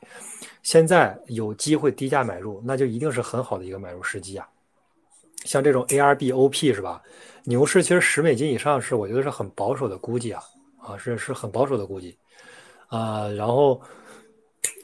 [0.64, 4.44] 现在有机会低价买入，那就一定是很好的一个买入时机啊。
[5.44, 7.00] 像这种 ARBOP 是吧？
[7.44, 10.42] 牛市其实十美金以上是我觉得是很保守的估计啊，
[10.78, 12.18] 啊是是很保守的估计，
[12.88, 13.80] 啊然后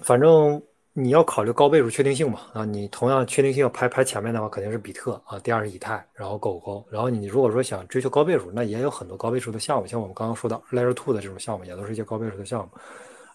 [0.03, 12.71] 反正你要考虑高倍数确定性嘛，啊你同样确定性要排排前面的话肯定是比特啊，第二是以太，然后狗狗，然后你如果说想追求高倍数，那也有很多高倍数的项目，像我们刚刚说的 Layer Two 的这种项目，也都是一些高倍数的项目。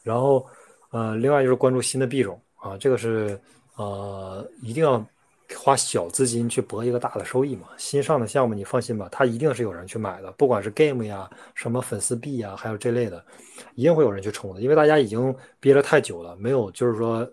[0.04, 0.46] 然后
[0.91, 3.39] 呃另外就是关注新的币种啊，这个是
[3.76, 5.06] 呃一定要。
[5.60, 7.68] 花小资金去博一个大的收益嘛？
[7.78, 13.24] 新上的项目你放心吧，它一定是有人去买的，不管是 game 呀、什么粉丝币呀，还有这类的，
[13.76, 14.62] 一定会有人去冲的。
[14.62, 17.32] 因为大家已经憋了太久了，没有就是说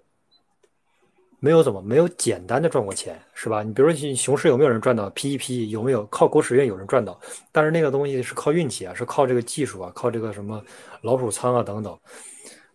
[1.44, 3.64] 没有怎么没有简单的赚过钱，是吧？
[3.64, 5.66] 你比如说熊市有没有人赚到 PEP？
[5.66, 7.20] 有没有靠狗屎运有人赚到？
[7.50, 10.62] 但是那个东西是靠运气啊，是靠这个技术啊，靠这个什么
[11.00, 11.98] 老鼠仓啊等等，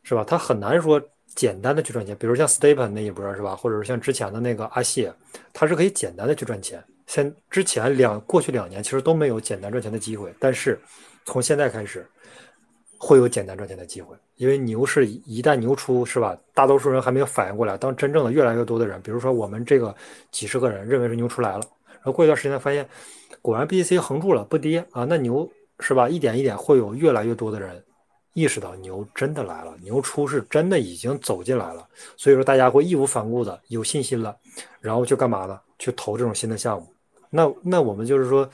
[0.03, 0.25] 是吧？
[0.27, 1.01] 它很难说。
[1.35, 3.55] 简单的去赚钱，比如像 Stepen 那一波是吧？
[3.55, 5.13] 或者是像之前的那个阿谢，
[5.53, 6.83] 他是可以简单的去赚钱。
[7.05, 10.79] 先之前两过去两年其实都没有简单赚钱的机会，但是
[11.25, 12.03] 从现在开始
[12.97, 14.15] 会有简单赚钱的机会。
[14.37, 16.37] 因为牛市一旦牛出是吧？
[16.53, 19.93] 大多数人还没有反应过来，当真正的越来越多的人，比如说我们这个
[20.31, 22.87] 几十个人认为是牛出来了，然后过一段时间发现
[23.41, 26.07] 果然 BTC 横住了不跌啊，那牛是吧？
[26.07, 27.83] 一点一点会有越来越多的人。
[28.33, 34.37] 意识到牛真的来了，牛出是真的已经走进来了，所以说大家会义无反顾的有信心了，
[34.79, 35.59] 然后去干嘛呢？
[35.79, 36.87] 去投这种新的项目。
[37.31, 38.47] 那那我们就是说，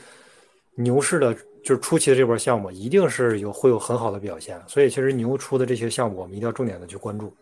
[0.76, 4.62] 牛市的就是初期的这波项目一定是有会有很好的表现。
[4.68, 7.34] 所以其实牛出的这些项目，我们一定要重点的去关注。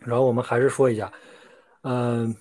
[0.00, 1.12] 然后我们还是说一下，
[1.82, 2.34] 嗯，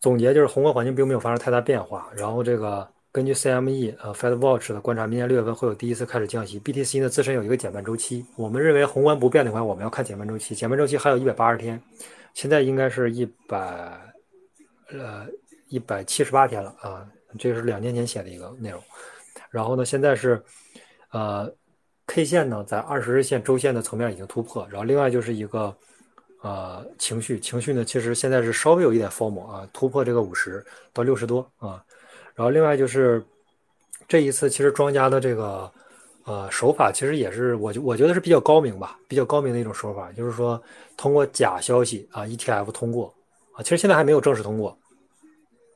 [0.00, 2.88] 总结就是宏观环境并没有发生太大变化，然后这个。
[3.12, 6.60] 根据 CME 呃 Fed Watch 的观察，明年六月份会有第一次开始降息。
[6.60, 10.54] BTC 呢自身有一个减半周期，我们认为宏观不变的话，我们要看减半周期。
[10.54, 11.82] 减半周期还有一百八十天，
[12.34, 14.00] 现在应该是一百
[14.92, 15.26] 呃
[15.70, 17.04] 一百七十八天了啊，
[17.36, 18.80] 这是两年前写的一个内容。
[19.50, 20.42] 然后呢，现在是
[21.10, 21.52] 呃
[22.06, 25.76] K 线呢在二十日线、周线的层面已经突破，然后另外就是一个
[26.42, 31.82] 呃情绪，情绪呢其实现在是稍微有一点 form 啊，突破这个五十到六十多啊。
[32.34, 33.22] 然后另外就是
[34.08, 35.70] 这一次，其实庄家的这个
[36.24, 40.60] 呃手法，其实也是我我觉得是比较高明吧，比较高明的一种手法，就是说
[40.96, 43.14] 通过假消息啊，ETF 通过
[43.52, 44.76] 啊，其实现在还没有正式通过，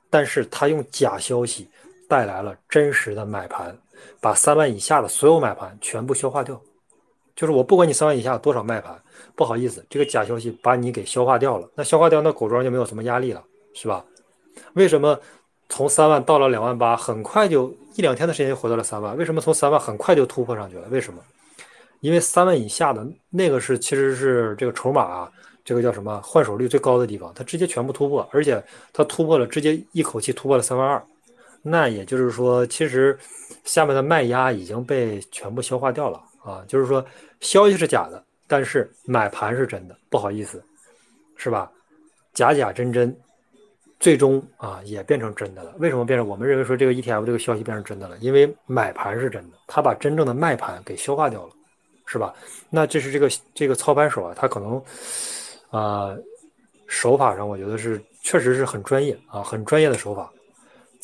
[0.08, 1.68] 但是他用假消息
[2.08, 3.76] 带来了真实的买盘，
[4.20, 6.60] 把三万以下的所有买盘全部消化掉，
[7.36, 9.00] 就是我不管你三万以下多少卖盘，
[9.34, 13.42] 不好意思，这个假消息把你给消化掉了，那消化掉，那狗庄就没有什么压力了，
[13.74, 14.04] 是吧？
[14.74, 15.18] 为什么？
[15.70, 19.16] 从三万到了两万八，很快就一两天的时间就回到了三万。
[19.16, 20.86] 为什么从三万很快就突破上去了？
[20.90, 21.20] 为什么？
[22.00, 25.32] 因为三万以下的那个是其实是这个筹码啊，
[25.64, 28.62] 这个叫什么换手率最高的地方，它直接全部突破，而且
[28.92, 31.02] 它突破了，直接一口气突破了三万二。
[31.66, 33.18] 那也就是说，其实
[33.64, 36.62] 下面的卖压已经被全部消化掉了啊。
[36.68, 37.04] 就是说，
[37.40, 39.96] 消息是假的，但是买盘是真的。
[40.10, 40.62] 不好意思，
[41.36, 41.72] 是吧？
[42.34, 43.16] 假假真真。
[44.00, 45.72] 最终啊，也变成真的了。
[45.78, 46.28] 为什么变成？
[46.28, 51.52] 我们认为说这个 ETF 这个消息变成真的了，因为买盘是真的，他把真正的卖盘给消化掉了，
[52.04, 52.34] 是吧？
[52.68, 54.82] 那这是这个这个操盘手啊，他可能
[55.70, 56.14] 啊
[56.86, 60.30] 手法上，我觉得是确实是很专业啊，很专业的手法。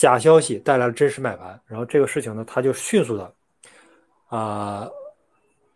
[0.01, 3.31] 假消息带来了真实买盘，然后这个事情呢，他就迅速的
[4.29, 4.89] 啊。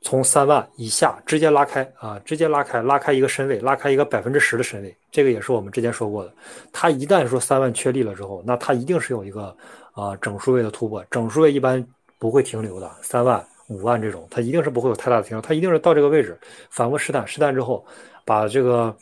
[0.01, 6.33] 从三万以下直接拉开啊，直接拉开，拉开一个身位，拉开一个百分之十的身位，这个也是我们之前说过的。
[6.73, 9.55] 它一旦说三万确立了之后，那它一定是有一个
[9.93, 11.87] 啊整数位的突破，整数位一般
[12.19, 16.39] 不会停留的，三万、五万这种，它一定是不会有太大的停留，它一定是到这个位置
[16.71, 17.83] 反复试探，试探之后
[18.27, 18.95] 把这个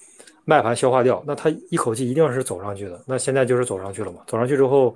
[0.45, 3.01] 卖盘消化掉，那它一口气一定是走上去的。
[3.07, 4.95] 那现在就是走上去了嘛，走上去之后。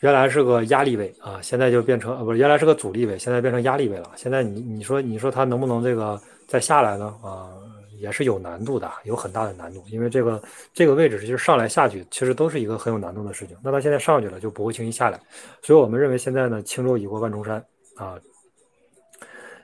[0.00, 4.12] 原来是个压力位啊，现在就变成呃不是原来是个阻力位，现在变成压力位了。
[4.14, 6.16] 现在你你说你说它能不能这个
[6.46, 7.12] 再下来呢？
[7.20, 7.50] 啊，
[7.98, 10.40] 也是有难度的，有很大的难度，因为这个
[10.72, 13.56] 这个位置就是上来下去其实都是一个很有难度的事情。
[13.60, 15.20] 那它现在上去了就不会轻易下来，
[15.62, 17.56] 所以我们认为现在呢，轻舟已过万重山
[17.96, 18.16] 啊。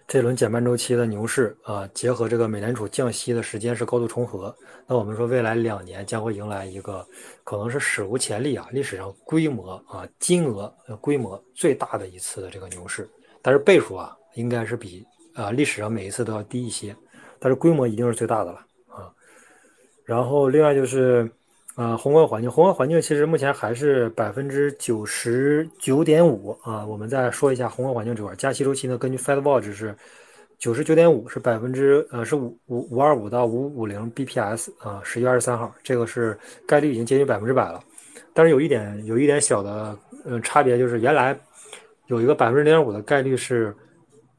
[0.07, 4.55] 这轮减半周期的牛市啊，结合这个美联储降息的时间是高度重合，
[4.87, 7.07] 那我们说未来两年将会迎来一个
[7.43, 13.09] 可能是史无前例啊，历史上规模啊、金额、规模最大的一次的这个牛市，
[13.43, 16.95] 但是倍数啊应该是比啊历史上每一次都要低一些，
[17.39, 19.11] 但是规模一定是最大的了啊。
[20.05, 21.31] 然后另外就是。
[21.75, 26.87] 啊，宏观环境，宏观环境其实目前还是百分之九十九点五啊。
[26.87, 29.93] 我们再说一下宏观环境这块，加息周期呢，根据 FedWatch 是
[30.57, 35.01] 九十九点五，是百分之呃是五五五二五到五五零 BPS 啊。
[35.03, 37.83] 十月二十三号，这个是概率已经接近百分之百了。
[38.33, 41.37] 但是有一点有一点小的呃差别，就是原来
[42.07, 43.75] 有一个百分之零点五的概率是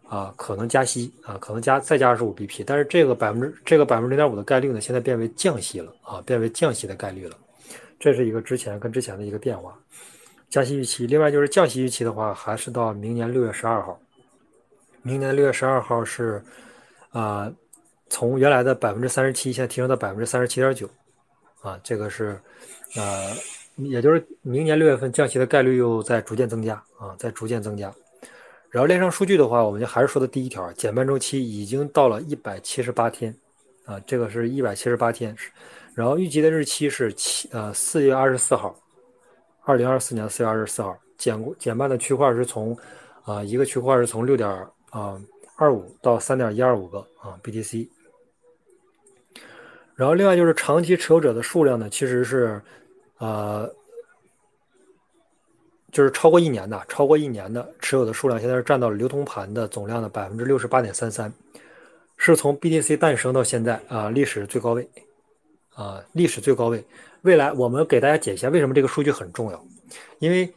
[0.07, 5.93] 啊可能加息啊，可能加再加二十五 BP，但是这个百分之这个百分之零点五的概率呢，现在变为降息了。
[6.01, 7.35] 啊，变为降息的概率了，
[7.99, 9.77] 这是一个之前跟之前的一个变化。
[10.49, 13.99] 加息预期，另外就是降息预期的话，还是到明年六月十二号。
[15.01, 16.41] 明年六月十二号是
[17.09, 17.51] 啊，
[18.07, 20.87] 从原来的百分之三十七，现在提升到百分之三十七点九。
[21.61, 22.39] 啊，这个是
[22.95, 23.33] 呃，
[23.77, 27.91] 也就是明年六月份降息的概率又在逐渐增加啊，在逐渐增加。
[28.75, 33.33] 然后链上数据的话，我们就还是说的第一条，减半周期已经到了一百七十八天
[33.85, 35.33] 啊，这个是一百七十八天。
[35.93, 38.77] 然后预计的日期是七呃四月二十四号，
[39.63, 42.77] 二零二四年四月二十四号减减半的区块是从
[43.23, 44.49] 啊一个区块是从六点
[44.89, 45.17] 啊
[45.55, 47.87] 二五到三点一二五个啊 BTC。
[49.95, 52.61] 然后另外就是长期持有者的数量呢，其实是
[53.19, 53.73] 呃
[55.95, 61.31] 就是超过一年的，超过一年的持有的数量现在是占到了流通盘的总量的百分之六十八点三三，
[62.17, 64.85] 是从 BTC 诞生到现在啊历史最高位。
[65.73, 66.83] 啊，历史最高位。
[67.21, 69.65] 未来我们给大家解一下为什么这个数据很重要，
[70.19, 70.53] 因为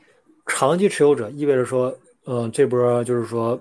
[0.47, 1.97] 长期持有者意味着说，
[2.27, 3.57] 嗯，这波就是说，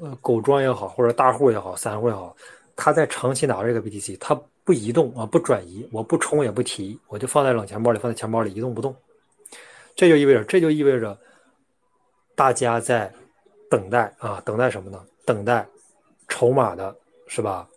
[0.00, 2.36] 呃，狗庄也好，或者大户也好，散户也好，
[2.76, 8.94] 他在长期拿着这个 BTC，他不移动啊，不转移，我不充也不提，我就放在冷钱包里，放在钱包里一动不动。
[10.00, 11.14] 这就意味着，这就意味着
[12.34, 13.12] 大家在
[13.68, 14.98] 等待啊，等待什么呢？
[15.26, 15.68] 等待
[16.26, 17.68] 筹码的，是吧？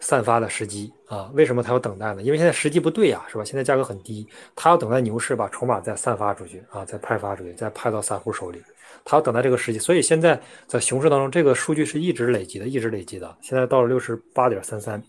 [0.00, 2.22] 散发的时机啊，为什么他要等待呢？
[2.22, 3.44] 因为现在时机不对呀，是吧？
[3.44, 8.60] 现在价格很低，他要等待牛市把筹码再散发出去啊，再派发出去，再派到散户手里，
[9.04, 9.78] 他要等待这个时机。
[9.78, 13.36] 所以现在在熊市当中，这个数据是一直累积的，一直累积的。
[13.40, 15.00] 现在到了六十八点三三，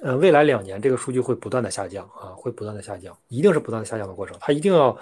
[0.00, 4.34] 呃，未来两年这个数据会不断的下降啊，会不断的下降，一定是不断的下降的过程。
[4.40, 4.96] 他一定要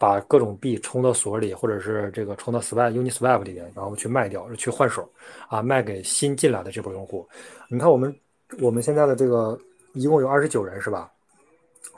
[0.00, 5.08] 把各种币充到锁里，或者是这个充到 Swap Uniswap 里边，然后去卖掉，去换手
[5.48, 7.24] 啊，卖给新进来的这波用户。
[7.68, 8.12] 你看我们。
[8.58, 9.56] 我们现在的这个
[9.92, 11.08] 一共有二十九人是吧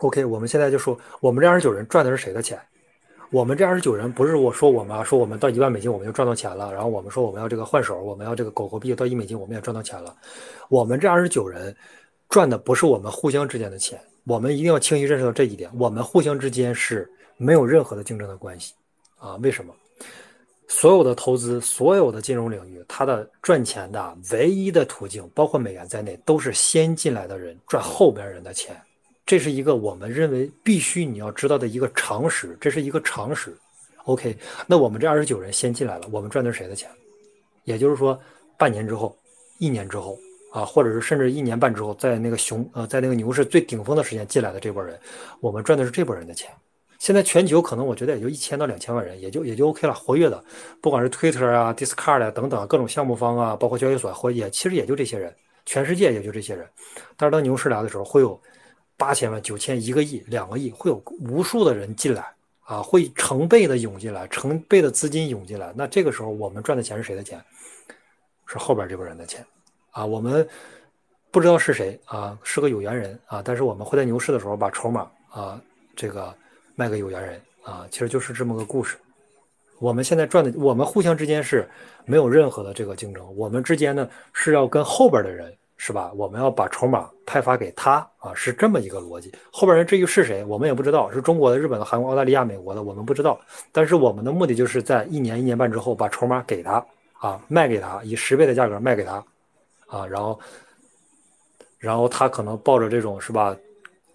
[0.01, 2.61] ？OK，我们现在就说，我们这二十九人赚的是谁的钱？
[3.31, 10.15] 我们这二十九人不是我说我们啊，说我们到一万美金我们就赚到钱了，然后我们说我们要这个换手，我们要这个狗狗币到一美金我们也赚到钱了。
[10.69, 11.75] 我们这二十九人
[12.29, 17.11] 赚的不是我们互相之间的钱，我们一定要清晰认识到这一点，我们互相之间是
[17.43, 18.73] 没有任何的竞争的关系
[19.19, 19.35] 啊？
[19.43, 19.75] 为什么？
[20.69, 28.75] 所有的投资，所有的金融领域，它的赚钱的唯一的途径，包括美元在内，都是先进来的人赚后边人的钱。
[29.27, 33.55] 这是一个我们认为必须你要知道的一个常识，这是一个常识。
[34.05, 36.89] OK，那我们这二十九人先进来了，我们赚的是谁的钱？
[37.65, 38.19] 也就是说，
[38.57, 39.17] 半年之后、
[39.59, 40.19] 一年之后
[40.53, 44.99] 啊，或者是甚至一年半之后，在那个熊呃，在那个牛市最顶峰的时间进来的这波人，
[45.41, 46.51] 我们赚的是这波人的钱。
[47.03, 49.93] 现在全球可能我觉得也就一千到两千万人，也就也就 OK 了。
[49.93, 50.45] 活跃的，
[50.81, 55.35] 不管是 Twitter 啊、Discord 啊等等各种项目方啊，包括交易所活也其实也就这些人，
[55.67, 56.65] 全世界也就这些人。
[57.17, 58.41] 但是当牛市来的时候，会有
[58.97, 62.25] 八千万、九千、一个亿、两个亿，会有无数的人进来
[62.61, 65.73] 啊，会成倍的涌进来，成倍的资金涌进来。
[65.75, 67.45] 那这个时候我们赚的钱是谁的钱？
[68.47, 69.45] 是后边这波人的钱
[69.91, 70.07] 啊。
[70.07, 70.49] 我们
[71.33, 75.61] 不知道是谁啊，是个有缘人啊，但是我们会在牛市的时候把筹码啊
[75.97, 76.33] 这个。
[76.75, 78.97] 卖给有缘人啊，其实就是这么个故事。
[79.79, 81.69] 我们现在赚的，我们互相之间是
[82.05, 83.37] 没有任何的这个竞争。
[83.37, 86.13] 我们之间呢是要跟后边的人，是吧？
[86.15, 89.33] 我们要把筹码派发给他啊，是这么一个逻辑。
[89.51, 93.41] 后边人至于是谁，我们也不知道，是中国的、日本的、韩国、澳大利亚、美国的，我们不知道。
[93.73, 96.85] 但是我们的目的就是在一年、一年半之后把筹码给他
[97.19, 99.15] 啊，卖给他，以十倍的价格卖给他
[99.87, 100.39] 啊，然后，
[101.79, 103.57] 然后他可能抱着这种是吧？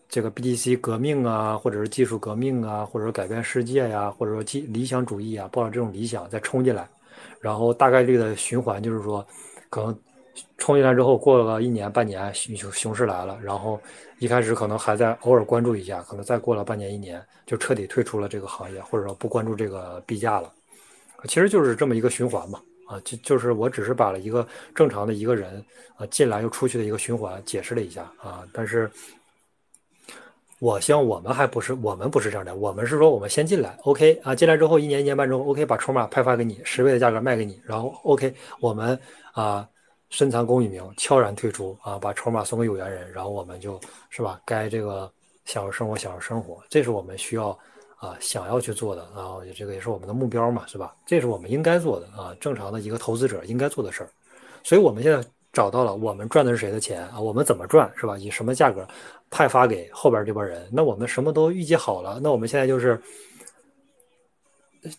[0.10, 6.88] 这个 BTC 革命啊，或者是技术革命啊，或者说改变世界呀，或者说理理想主义啊，抱着这种理想再冲进来，
[7.41, 9.26] 然后大概率的循环就是说，
[9.70, 9.99] 可能
[10.58, 13.80] 冲进来之后，过了一年半年，熊熊市来了，然后
[14.20, 20.51] 一开始可能还在偶尔关注一下，可能再过了半年一年，就彻底退出了这个行业，或者说不关注这个币价了。
[21.26, 25.62] 其实就是这么一个循环嘛，啊，就就是我只是把了一个正常的一个人
[25.97, 28.89] 啊进来又出去的一个循环解释了一下啊，但是。
[30.60, 38.99] 我希望我们还不是我们不是这样的，我们是说我们先进来，OK 啊，进来之后一年一年半之后，OK 把筹码派发给你，十倍的价格卖给你，然后 OK 我们
[39.34, 39.68] 啊
[40.10, 43.80] 深藏功与名，悄然退出啊，把筹码送给有缘人，然后我们就
[44.10, 45.12] 是吧，该这个
[45.45, 47.49] 享受生活享受生活，这是我们需要
[47.97, 50.95] 啊想要去做的，然后这个也是我们的目标嘛，是吧？
[51.05, 54.10] 这是我们应该做的啊，正常的一个投资者应该做的事儿，
[54.64, 55.24] 所以我们现在。
[55.58, 57.20] 找到了，我们赚的是谁的钱啊？
[57.20, 58.16] 我们怎么赚，是吧？
[58.16, 58.88] 以什么价格
[59.32, 60.70] 派发给后边这波人？
[60.72, 63.01] 那我们什么都预计好了，那我们现在就是，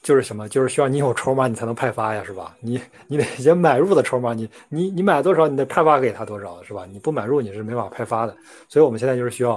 [0.02, 0.48] 就是什么？
[0.48, 2.56] 就是需要你有筹码，你才能派发呀，是吧？
[2.58, 6.84] 你你得先买入的筹码，你你你买多少，你得派发给他多少，是吧？
[6.90, 8.36] 你不买入，你是没法派发的。
[8.68, 9.52] 所以我们现在就是需要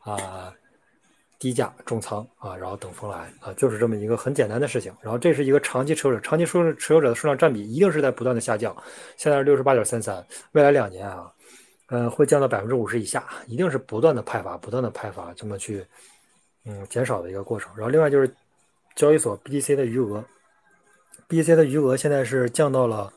[0.00, 0.52] 啊。
[1.38, 4.92] 低价重仓啊，然后等风来啊，就是这么一个很简单的事情。
[5.00, 8.76] 然后这是一个长期持有者，长期持有持有者的数量占比一定是在不断的下降，
[9.16, 11.32] 现在是六十八点三三，未来两年啊，
[11.86, 15.86] 呃，会降到百分之五十以下，一定是不断的派发，不断的派发，这么去
[16.64, 17.70] 嗯减少的一个过程。
[17.76, 18.28] 然后另外就是
[18.96, 20.24] 交易所 BTC 的余额
[21.28, 23.12] ，BTC 的余额现在是降到了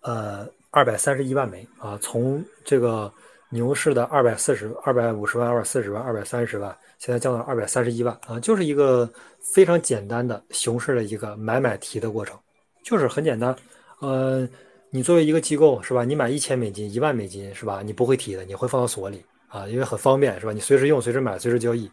[0.00, 3.12] 呃二百三十一万枚啊，从这个
[3.54, 6.76] 牛市的二百四十二百五十万、二百四十万、二百三十万。
[6.98, 9.08] 现在降到二百三十一万啊，就是一个
[9.40, 12.36] 非常简单的熊市的一个买买提的过程，
[12.82, 13.54] 就是很简单。
[14.00, 14.48] 呃，
[14.90, 16.04] 你作为一个机构是吧？
[16.04, 17.80] 你买一千美金、一万美金是吧？
[17.80, 20.52] 你不会提的，你会放到锁里啊，因为很方便是吧？
[20.52, 21.88] 你随时用、随时买、随时交易。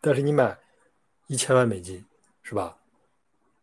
[0.00, 0.56] 但是你买
[1.28, 2.04] 一千万美金
[2.42, 2.74] 是吧？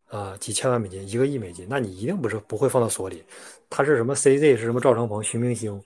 [0.07, 3.23] 啊，几千万美金、一个亿美金，那你一定不是不会放到锁里。
[3.69, 5.81] 它是什么 CZ 是什么赵长鹏、徐明星，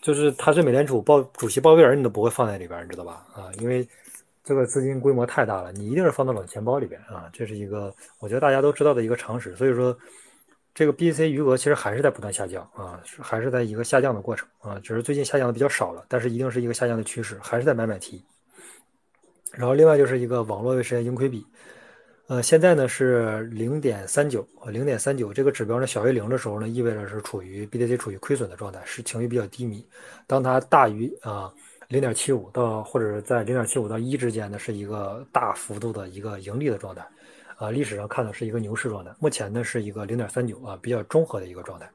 [0.00, 3.26] 就是他是美联储鲍主席鲍威尔，你都不会放在里边，你知道吧？
[3.34, 3.86] 啊，因为。
[4.42, 9.54] 这个资金规模太大了，你一定是放到冷钱包里边啊，这是一个我觉得大家都知道的一个常识。
[9.54, 9.96] 所以说，
[10.74, 18.24] 这个 BC 余额其实还是在不断下降啊，还是在一个下降的过程啊，只是最近下降的比较少了，但是一定是一个下降的趋势，还是在买买提。
[19.52, 21.46] 然后另外就是一个网络位时间盈亏比，
[22.30, 29.84] 呃，现在呢是零点三九零点三九这个指标呢小于零的时候呢，意味着是处于 BTC 处于亏损的状态，是情绪比较低迷。
[30.26, 31.52] 当它大于啊。
[31.88, 37.04] 零点七五到或者是在零点七五到一之间呢，是一个大幅度的一个盈利的状态，
[37.56, 39.10] 啊，历史上看的是一个牛市状态。
[39.18, 41.90] 目前呢是一个零点三九啊，比较中和的一个状态。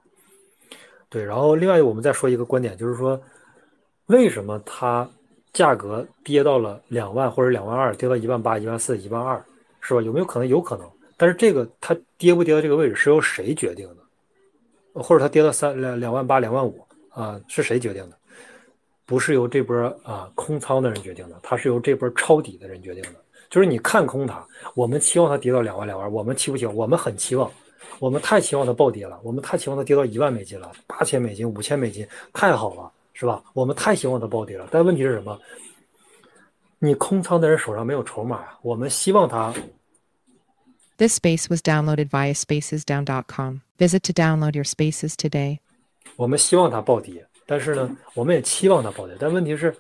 [1.08, 3.18] 对，然后另外我们再说一个观点，就是说
[4.08, 5.10] 为什么它
[5.54, 9.42] 价格跌到了两万或者两万二，跌到一万八、一万四、一万二，
[9.88, 10.02] 是吧？
[10.02, 10.48] 有没有可能？
[10.48, 10.90] 有可能。
[11.16, 15.04] 但是这个它跌不跌到这个位置是由谁决定的？
[15.04, 18.18] 或者它跌到三两两万八、两万五啊，是谁决定的？
[19.06, 23.16] 不是由这波啊空仓的人决定的，它是由这波抄底的人决定的。
[23.50, 26.76] 就是你看空它，我们期望它跌到两万两万，我们期不期望？
[26.76, 27.50] 我们很期望，
[28.00, 33.44] 我们太期望它暴跌了，我们太期望它跌到一万美金了，八千美金、五千美金，太好了，是吧？
[33.54, 34.68] 我们太希望它暴跌了。
[34.72, 35.40] 但问题是什么？
[36.86, 38.60] 你空仓的人手上没有筹码啊。
[38.62, 39.54] 我们希望他。
[40.98, 43.62] This space was downloaded via spacesdown.com.
[43.78, 45.60] Visit to download your spaces today.
[46.16, 47.28] 我们希望它暴跌。
[47.46, 49.76] 但是呢，我们也期望它暴跌，但问题是，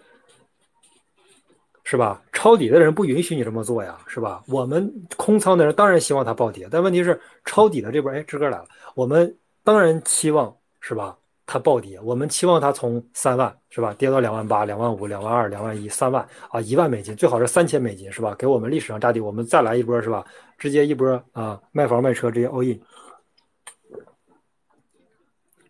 [1.83, 2.21] 是吧？
[2.31, 4.43] 抄底的人不允许你这么做呀，是吧？
[4.47, 11.17] 我们空仓的人当然希望它暴跌，但问题是，抄底的这波，哎，志哥来了，我们当然期望是吧？
[11.45, 18.33] 它暴跌，我们期望它从三万是吧，跌到两万八、两万五、两万二、两万一、三万啊，一万美金，最好是三千美金是吧？
[18.37, 20.25] 给我们历史上炸底，我们再来一波是吧？
[20.57, 22.79] 直接一波啊，卖房卖车直接 all in。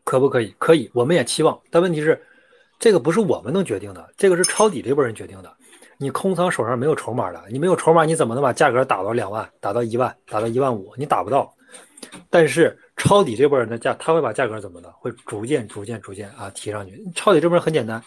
[0.04, 0.56] 可不可以？
[0.60, 1.60] 可以，我们也期望。
[1.70, 2.22] 但问题是，
[2.80, 5.52] 这个不是我们能决定的，这个是抄底这波人决定的。
[5.98, 10.94] 你空仓手上没有筹码的，你没有筹码，你怎么能把价格打到两万、打到一万、打到一万五？
[10.96, 11.52] 你打不到。
[12.30, 14.92] 但是抄底这波人的价，他会把价格怎么的？
[14.92, 17.04] 会逐渐、逐渐、逐渐啊提上去。
[17.16, 18.02] 抄底这波人很简单，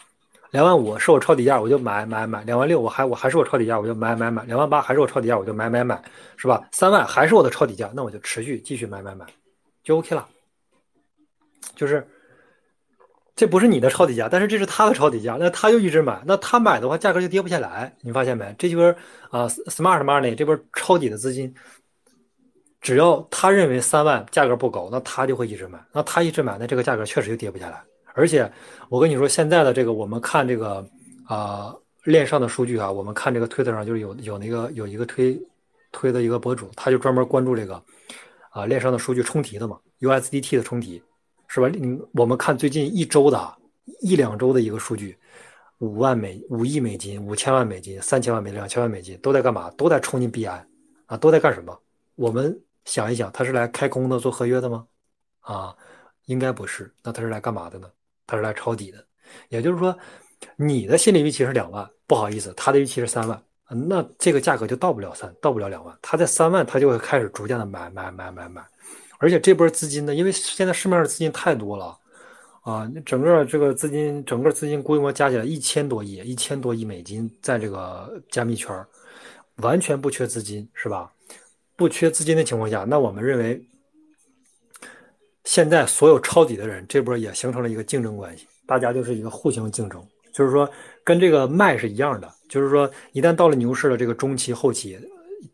[0.50, 6.02] 两万五是我抄底价，我就买买买；两万六我还我还是我抄底价，我就买买买；两万八还是我抄底价，我就买买买，
[6.36, 6.68] 是吧？
[6.72, 9.26] 三万还是我的抄底价，那我就持续继续买买买，
[9.82, 10.26] 就 OK 了。
[11.74, 12.06] 就是，
[13.36, 17.94] 这不是你的抄底价，但是这是他的抄底价，那他就一直买，那他买的话，价格就跌不下来。
[18.00, 18.54] 你发现没？
[18.58, 18.96] 这就是
[19.30, 21.54] 啊，smart money 这波抄底的资金，
[22.80, 25.78] 只要他认为三万价格不高，那他就会一直买。
[25.92, 27.82] 那他一直买，那这个价格确实就跌不下来。
[28.14, 28.50] 而且
[28.88, 30.84] 我跟你说，现在的这个，我们看这个
[31.26, 31.74] 啊
[32.04, 35.40] 链上的数据啊，我们看这个推特上就是有有那个有一个推
[35.92, 37.82] 推的一个博主，他就专门关注这个
[38.50, 41.02] 啊链上的数据冲提的嘛，USDT 的冲提。
[41.50, 41.70] 是吧？
[41.80, 43.56] 嗯，我们看最近一周的、
[44.02, 45.16] 一两周的一个数据，
[45.78, 49.70] 五万美、五亿美金、五千万美金、三千万美、两千万美金都在干嘛？
[49.70, 50.68] 都在冲进币安
[51.06, 51.74] 啊，都在干什么？
[52.16, 52.54] 我们
[52.88, 54.86] 想一想，他是来开空的、做合约的吗？
[55.40, 55.76] 啊，
[56.24, 56.90] 应该不是。
[57.04, 57.90] 那他是来干嘛的呢？
[58.26, 59.04] 他是来抄底的。
[59.50, 59.94] 也就是说，
[60.56, 65.94] 你的心理预期是两万，不好意思，他的预期是三万，那这个价格就到不了三，到不了两万。
[66.00, 68.66] 他在三万，他就会开始逐渐的买买买买买。
[69.18, 71.98] 而且这波资金呢，因为现在市面上资金太多了，
[72.62, 78.74] 啊，整个这个资金，整个资金规模加起来一千多亿，一千多亿美金，在这个加密圈
[79.56, 81.12] 完全不缺资金，是吧？
[81.78, 83.64] 不缺资金的情况下，那我们认为，
[85.44, 90.68] 现在所有抄底的人，这波也形成了一个竞争关系，大家就是一个互相竞争，就是说
[91.04, 94.98] 跟这个卖是一样的，就是说一旦到了牛市的这个中期后期。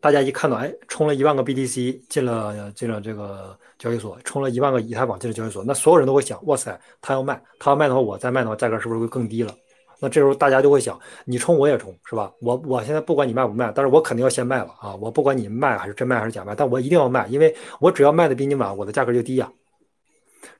[0.01, 9.55] 大家一看到，哎，冲了一万个 BTC 进了进了这个交易所，冲了一万个以太坊进了交易所，那所有人都会想，哇塞，他要卖，他要卖的话，我再卖的话，价格是不是会更低了？
[10.05, 12.31] 那这时候大家就会想，你充我也充，是吧？
[12.39, 14.95] 我我现在不管你卖不卖，但是我肯定要先卖了啊！
[14.97, 19.51] 我不管你卖还是真卖还是假卖，但我一定要卖，因为我只要卖的比你晚，我的价格就低呀。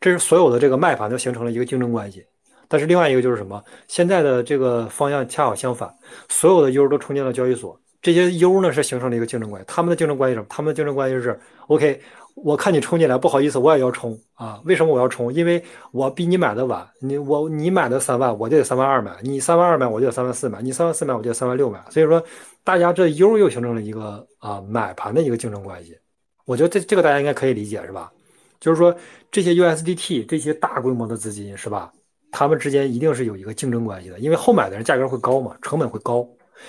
[0.02, 2.26] 这是所有的这个卖盘都形成了一个竞争关系。
[2.68, 3.64] 但是另外一个就是什么？
[3.88, 5.94] 现在的这个方向恰好相反，
[6.28, 7.80] 所有的 U 都冲进了交易所。
[8.02, 10.48] 这些 U 呢是形成了一个竞争关系，他们的竞争关系什么？
[10.50, 12.02] 他们的竞争关系是：OK，
[12.36, 14.62] 我看你冲进来，不好意思，我也要冲啊！
[14.66, 15.34] 为什么我要冲？
[15.34, 21.82] 因为我比你买的晚，你我你买的三万，我就得三万二买；你三万二买，我就得三万四买；你三万四买，我就得三万六买。
[21.90, 22.22] 所以说，
[22.64, 25.98] 大家这 U 又形成了一个啊买盘的一个竞争关系。
[26.46, 28.12] 我觉得这这个大家应该可以理解是吧？
[28.60, 28.94] 就是说
[29.32, 31.92] 这些 USDT 这些大规模的资金是吧？
[32.32, 36.28] 他们之间一定是有一个竞争关系的，因为后买的人价格会高嘛，成本会高。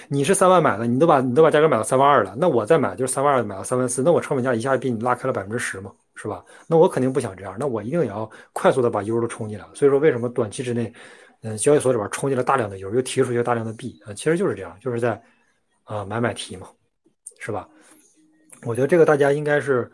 [0.08, 6.44] 你是三万买的，你都把你都把价格买到三万二了，那我再买就是三万二买到三万四，那我成本价一下比你拉开了百分之十嘛，是吧？
[6.66, 9.64] 那我肯定不想这样，那我一定也要快速的把油都冲进来。
[9.74, 10.92] 所以说为什么短期之内，
[11.42, 15.22] 嗯，交易所里边冲进了大量的油又提出去大量的币啊，其实就是这样，就是在
[15.84, 16.68] 啊买买提嘛，
[17.38, 17.68] 是吧？
[18.64, 19.90] 我觉得这个大家应该是。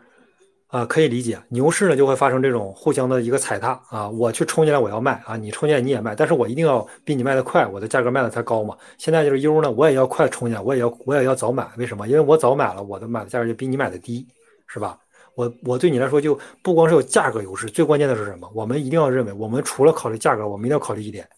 [0.73, 8.75] 啊，可以理解，牛市呢就会发生这种互相的一个踩踏啊，我去冲进来我要卖啊，你冲进来你也卖，但是我一定要比你卖的快，我的价格卖的才高嘛。
[8.97, 12.07] 现在就是 U 呢，我也要快冲进来，我也要我也要早买，为什么？
[12.07, 14.25] 因为我早买了，我的买的价格就比你买的低，
[14.65, 14.97] 是吧？
[15.35, 18.51] 我我对你来说就不光是有价格优势，最关键的是什么？
[18.55, 21.29] 我们一定要认为，我们除了考虑价格，我们一定要考虑一点，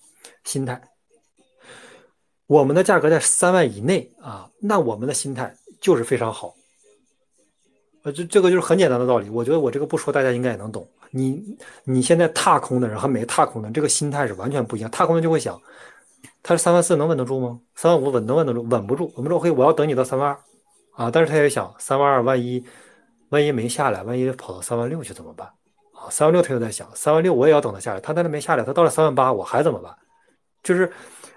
[0.46, 0.82] 心态。
[2.48, 6.56] 我们的价格在三万以内啊，那我们的心态就是非常好。
[8.06, 10.88] 呃，这这个就是很简单的道理，我觉得我这个不说，大家应该也能懂。
[11.10, 11.44] 你
[11.84, 14.92] 你现在踏空的人和没踏空的，这个心态是完全不一样。
[14.92, 15.60] 踏空的就会想，
[16.44, 17.60] 他是三万四能稳得住吗？
[17.74, 18.62] 三万五稳能稳得住？
[18.70, 19.12] 稳不住。
[19.16, 20.38] 我们说，嘿，我要等你到三万二
[21.06, 21.10] 啊！
[21.12, 22.64] 但是他也想，三万二万一
[23.30, 25.48] 万一没下来，万一跑到三万六去怎么办？
[25.96, 29.92] 啊，三万六他又在想，三万六我也要等他下来，他在那没下来，他到了三万八我还怎么办？
[30.62, 30.92] 就是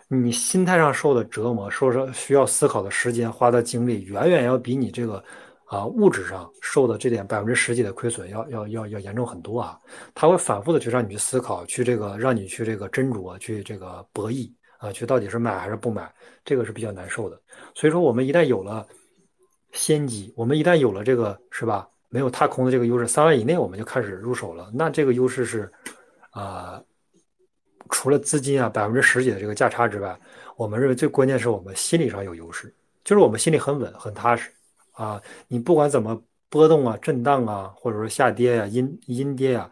[0.09, 5.25] 你心态上受的折磨，受着需要思考的时间，花的精力，远远要比你这个。
[5.69, 9.79] 啊，物质上受的这点百分之十几的亏损，要要要要严重很多啊！
[10.15, 16.11] 他会反复的去让你去思考，去这个让你去这个斟酌，去这个博弈啊，去到底是买还是不买，
[16.43, 17.39] 这个是比较难受的。
[17.75, 18.87] 所以说，我们一旦有了
[19.73, 24.71] 先机，我们一旦有了这个是吧，没有踏空的这个优势，三万以内我们就开始入手了。
[24.73, 25.71] 那这个优势是
[26.31, 26.83] 啊，
[27.91, 30.19] 除了资金啊百分之十几的这个价差之外，
[30.57, 34.51] 我们认为最关键是我们心理上有优势，就是我们心里很稳很踏实。
[34.99, 39.71] 啊，你不管怎么波动啊、震荡啊，或者说下跌呀、阴阴跌呀，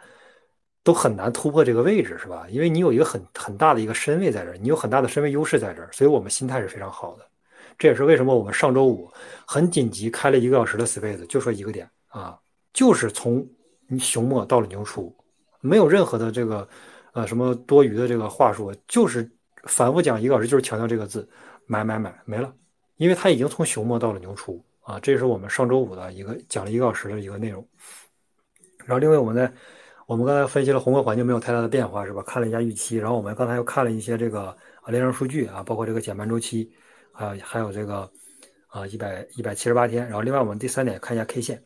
[0.84, 2.46] 都很难突破这个位置，是吧？
[2.48, 7.26] 因为你有一个很很大的一个身位在这儿，你有很大的身位优势在这儿，所以我们心态是非常好的。
[7.76, 9.10] 这也是为什么我们上周五
[9.44, 12.38] 很紧急开了一个小时的 space，就说一个点啊，
[12.72, 13.44] 就是从
[13.98, 15.12] 熊末到了牛初，
[15.60, 16.68] 没有任何的这个
[17.14, 19.28] 呃什么多余的这个话术，就是
[19.64, 21.28] 反复讲一个小时，就是强调这个字，
[21.66, 22.54] 买买买没了，
[22.96, 24.64] 因为它已经从熊末到了牛初。
[24.86, 27.66] 啊，这是我们上周五的一个讲了一个小时的一个内容。
[28.84, 29.52] 然后，另外我们在
[30.06, 32.22] 我们刚才分析了宏观环境没有太大的变化，是吧？
[32.22, 36.70] 看了一下预期，然后我们刚才又看了一些这个啊链上数据啊，包括这个减半周期
[37.10, 38.08] 还啊，还有这个
[38.68, 40.04] 啊一百一百七十八天。
[40.04, 41.60] 然后，另外我们第三点看一下 K 线，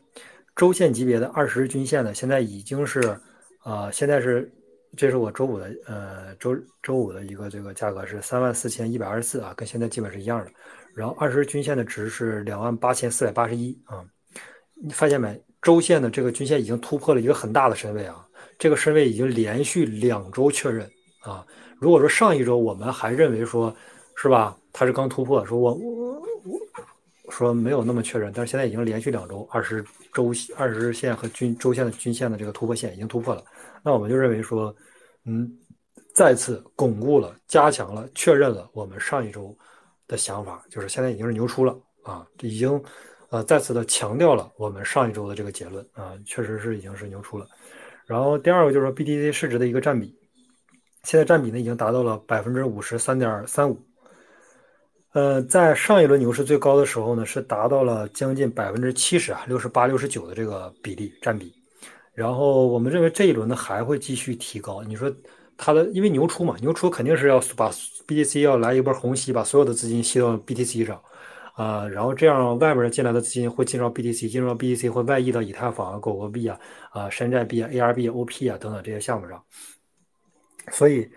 [0.55, 3.15] 周线级别的二十日均线呢，现在已经是
[3.59, 4.51] 啊，现在是
[4.97, 10.51] 这是我周五的呃周周五的一个这个价格是三万四千一百二十四啊，跟现在基本是一样的。
[10.95, 14.03] 然后二十日均线的值是两万八千四百八十一啊，
[14.75, 15.41] 你发现没？
[15.61, 18.27] 周线的这个均线已经突破了一个很大的身位啊，
[18.57, 20.89] 这个身位已经连续两周确认
[21.21, 21.45] 啊。
[21.77, 23.75] 如果说上一周我们还认为说，
[24.15, 24.57] 是吧？
[24.73, 26.21] 它是刚突破，说我我
[27.23, 33.43] 我说没有那么确认，但是现在已经连续两周二十周二十日线和均周线的均线的这个突破线已经突破了。
[33.83, 34.75] 那我们就认为说，
[35.25, 35.51] 嗯，
[36.15, 39.55] 再次巩固了、加强了、确认了我们上一周
[40.11, 42.83] 的想法，就是现在已经是牛出了啊，已经
[43.29, 47.47] 呃再次的强调了我们上一周的这个结论啊，确实是已经是牛出了。
[48.05, 50.13] 然后第二个就是说 BTC 市值的一个占比，
[51.03, 53.79] 现在占比呢已经达到了百分之五十三点三五。
[55.13, 61.53] 呃，在上一轮牛市最高的时候呢，是达到了将近百分之七十啊，六十八、六十九的这个比例占比。
[62.13, 64.83] 然后我们认为这一轮呢还会继续提高。
[64.83, 65.09] 你说
[65.63, 67.69] 它的，因为牛出嘛，牛出肯定是要把
[68.07, 70.99] BTC 要来一波虹吸，把所有的资金吸到 BTC 上
[71.53, 76.59] 啊，然后这样外边进来的资金会进入到 BTC，进入到 BTC 会外溢到以太坊啊、狗狗币啊、
[76.89, 79.41] 啊山寨币啊、ARB、OP 啊等等这些项目上，
[80.71, 81.07] 所以。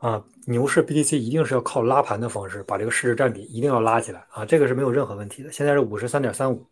[0.00, 5.52] 啊，牛市 BTC 一定是要靠拉盘的方式把这个市值占比一定要拉起来啊，这个是没有任何问题的。
[5.52, 6.64] 现在是五十三点三五，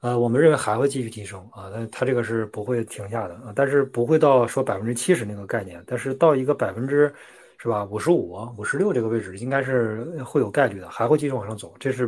[0.00, 7.12] 呃，我们认为还会继续提升啊，但它这个是不会停下的啊，但是不会到说百分之七十那个概念，但是到一个百分之
[7.58, 12.06] 是吧五十五、五十六这个位置应该是会有概率的，还会继续往上走，这是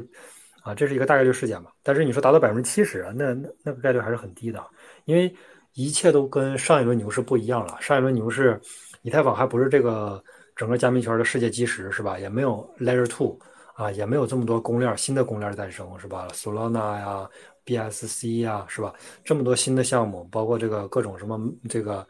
[0.62, 1.70] 啊，这是一个大概率事件吧。
[1.82, 4.64] 但是你说达到百分之七十，那那那个概率还是很低的，
[5.04, 5.34] 因为
[5.74, 7.76] 一切都跟上一轮牛市不一样了。
[7.80, 8.60] 上一轮牛市，
[9.02, 10.22] 以太坊还不是这个。
[10.56, 12.18] 整个加密圈的世界基石是吧？
[12.18, 13.38] 也没有 Layer Two
[13.74, 17.26] 啊，也没有这么多公链新的公链诞生是吧？Solana 呀
[17.70, 18.92] ，BSC 啊是吧？
[19.24, 22.06] 这么多新的项目，包括这个各种什么这个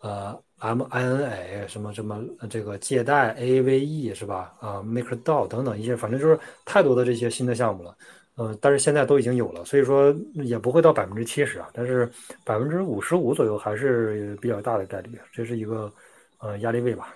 [0.00, 4.54] 呃 MINA 什么什么这个借贷 AVE 是吧？
[4.60, 7.94] 啊，MakerDAO 等等一些，反正就是太多的这些新的项目了。
[8.38, 12.10] 嗯，但是现在都已经有了，所以说也不会到百分之七十啊，但是
[12.44, 15.92] 百分之五十五左右还是比较大的概率，这是一个
[16.38, 17.14] 呃压力位吧。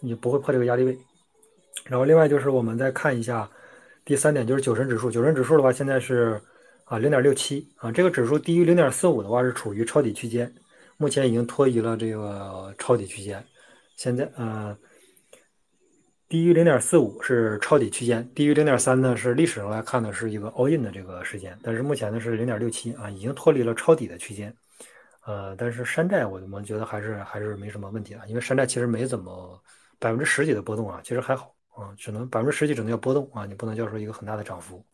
[0.00, 0.98] 你不会破这个压力位，
[1.86, 3.48] 然后另外就是我们再看一下
[4.04, 5.10] 第三点，就是九神指数。
[5.10, 6.38] 九神指数的话，现在是
[6.92, 10.52] 啊零点六七啊，这个指数低于零点四五的话是处于抄底区间，
[10.98, 13.42] 目前已经脱离了这个抄底区间。
[13.96, 14.76] 现在呃
[16.28, 24.54] 低于零点四五是抄底区间，低于零点三呢是历史上来看呢是一个 all in 的这个时间，但是目前呢是零点六七啊，已经脱离了抄底的区间。
[25.24, 29.58] 呃，但是山寨我们觉得还是还是没什么问题的，因为山寨其实没怎么。
[29.98, 34.84] 百分之十几的波动啊，其实还好啊，只能百分之十几只能叫波动啊，你不能叫说一个很大的涨幅。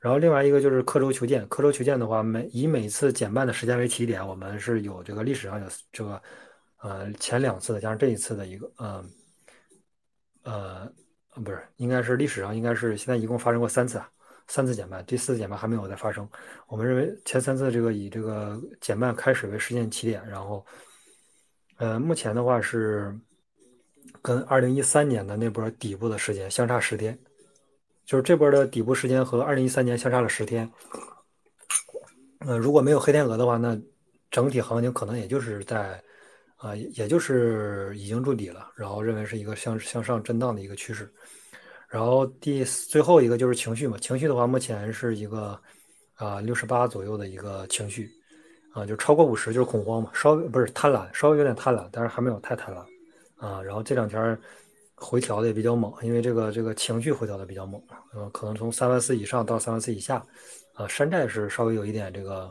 [0.00, 6.22] 然后另外一个就是刻舟求剑，刻舟求剑的话，每以每次减半的时间为起点，我们是有这个历史上有这个
[6.80, 9.04] 呃前两次的加上这一次的一个呃
[10.44, 10.92] 呃
[11.42, 14.08] 不是，应该是历史上应该是现在一共发生过三次啊，
[14.48, 16.28] 三次减半，第四次减半还没有再发生。
[16.68, 20.64] 我们认为前三次这个以这个减半开始为时间起点，然后
[21.76, 23.18] 呃目前的话是。
[24.22, 27.16] 跟二零一三年的那波底部的时间相差十天，
[28.06, 30.70] 就是这波的底部时间和二零一三年相差了十天。
[32.38, 33.76] 呃，如果没有黑天鹅的话，那
[34.30, 36.00] 整体行情可能也就是在
[36.56, 41.12] 啊，也就是已经筑底了，然后认为是一个向向上震荡的一个趋势。
[41.88, 45.60] 然后第最后一个就是情绪嘛，情绪的话，目前是一个
[46.14, 48.08] 啊六十八左右的一个情绪
[48.72, 52.84] 啊，就超过五十就是恐慌嘛，稍微不是贪婪，稍微有点贪婪，但是还没有太贪婪。
[53.36, 54.38] 啊，然后这两天
[54.98, 57.78] 回调的也比较猛，因为这个这个情绪回调的比较猛，
[58.14, 60.24] 呃，可能从三万四以上到三万四以下，
[60.72, 62.50] 啊，山寨是稍微有一点这个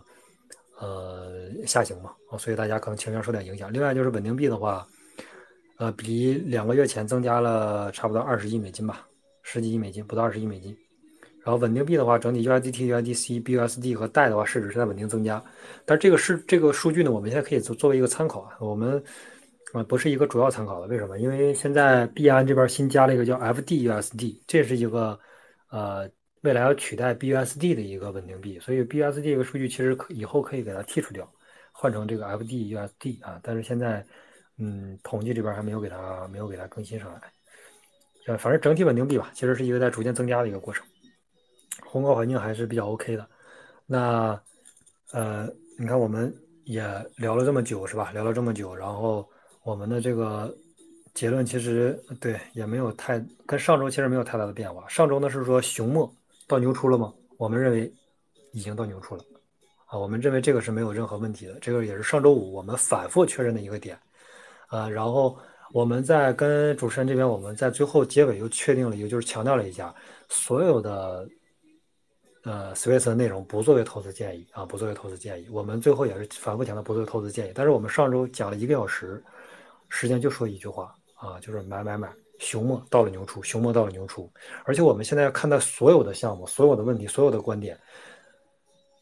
[0.79, 3.73] 呃下行嘛，啊，所以大家可能情绪受点影响。
[3.73, 4.87] 另外就是稳定币的话，
[5.77, 9.07] 呃，比两个月前增加了差不多二十亿美金吧，
[9.41, 10.77] 十几亿美金，不到二十亿美金。
[11.43, 15.43] 然后稳定币的话，整体 USDT、USDC、BUSD 和贷的话，市值是在稳定增加，
[15.83, 19.03] 但这个是这个数据呢，我们现在可以作作为一个参考啊，我们。
[19.73, 21.19] 啊，不是一个主要参考的，为什么？
[21.19, 25.19] 因为现在币安这边新加了一个叫 FDUSD，这是一个
[25.69, 26.09] 呃
[26.43, 31.29] 未来要取代 BUSD 的一个稳定币，所以 BUSD 这个数据其实可以后可以给它剔除掉，
[31.73, 33.37] 换成这个 FDUSD 啊。
[33.43, 34.05] 但是现在
[34.57, 37.21] 嗯，统计这边还没有给它没有给它更新上来。
[38.27, 40.85] 呃，反正整体稳定币吧，其实是一个在逐渐增加的一个过程，
[41.85, 43.27] 宏观环境还是比较 OK 的。
[43.85, 44.41] 那
[45.11, 46.81] 呃，你看我们也
[47.17, 48.11] 聊了这么久是吧？
[48.13, 49.27] 聊了这么久，然后。
[49.65, 50.55] 我们的这个
[51.15, 54.87] 结论其实对也没有太跟上周其实没有太大的变化。
[54.87, 56.13] 上周呢是说熊末
[56.47, 57.11] 到牛出了吗？
[57.37, 57.91] 我们认为
[58.53, 59.23] 已经到牛出了
[59.87, 61.57] 啊，我们认为这个是没有任何问题的。
[61.59, 63.97] 这个也是上周五我们反复确认的一个点
[64.67, 64.87] 啊。
[64.87, 65.35] 然后
[65.73, 69.95] 我们在跟主持人这边，我们在最后结尾又确定了，也就是强调了一下，
[70.29, 71.27] 所有的
[72.43, 75.47] 呃 Swiss 的内容不作为投资建议啊，不作为投资建议。
[75.49, 77.51] 我们最后也是反复强调不作为投资建议。
[77.55, 79.23] 但是我们上周讲了一个小时。
[79.89, 84.29] 时间就说一句话啊，就是买买买熊末到了牛初，熊末到了牛初，
[84.65, 87.79] 而且我们现在要看待所有的项目、所有的问题、所有的观点，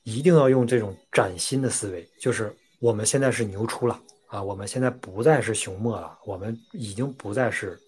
[0.03, 7.79] 一定要用这种崭新的思维，就是我们现在是牛初了啊，我们现在不再是熊末了，我们已经不再是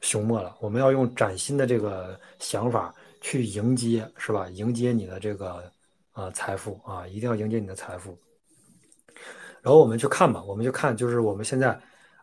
[0.00, 4.48] 熊末了，我们要用崭新的这个想法去迎接，是吧？
[4.50, 5.72] 迎接你的这个
[6.12, 8.18] 啊财富啊，一定要迎接你的财富。
[9.64, 11.76] 然后我们去看吧，我们就看，就是我们现在。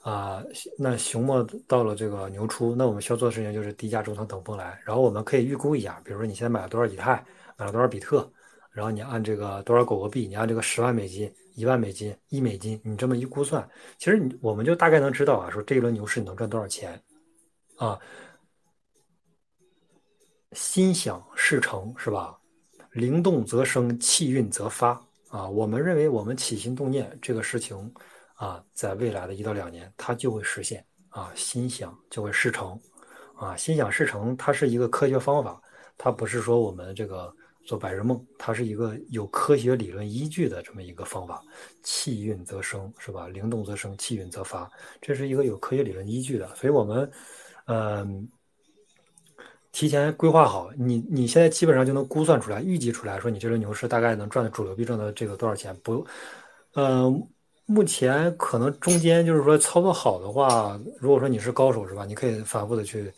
[0.03, 0.43] 啊，
[0.79, 4.81] 那熊末到了这个牛初，那我们需要做的事情就是低价中层等风来。
[4.83, 7.23] 然后我们可以预估一下，比如说你现在买了多少以太，
[7.55, 8.27] 买了多少比特，
[8.71, 13.69] 然后你按这个多少狗狗币，你按这个十万美金、一万美金、一美金，你这么一估算，
[13.99, 16.99] 其实你我们就大概能知道啊，说这一轮牛市你能赚多少钱
[17.75, 17.99] 啊？
[20.53, 22.35] 心想事成是吧？
[22.93, 24.99] 灵动则生，气运则发
[25.31, 25.49] 啊。
[25.49, 27.91] 我们认为我们起心动念这个事情。
[28.41, 32.75] 啊，在未来的一到两年，它就会实现啊，心想就会事成，
[33.35, 35.61] 啊，心想事成，它是一个科学方法，
[35.95, 37.31] 它不是说我们这个
[37.67, 41.39] 做白日梦，它是一个有科学理论依据的这么一个方法。
[41.83, 43.27] 气运则生，是吧？
[43.27, 44.67] 灵动则生，气运则发，
[44.99, 46.47] 这是一个有科学理论依据的。
[46.55, 47.11] 所以，我们
[47.65, 48.27] 嗯，
[49.71, 55.75] 提前规划好，你你现在基本上就能估算出来，预计出来说，你这轮牛市大概能赚的主流币挣的这个多少钱？
[55.83, 56.05] 不，
[56.73, 57.11] 呃。
[57.67, 62.03] 目前可能中间就是说操作好的话，如果说你是高手是吧？
[62.03, 63.13] 你可以反复的去，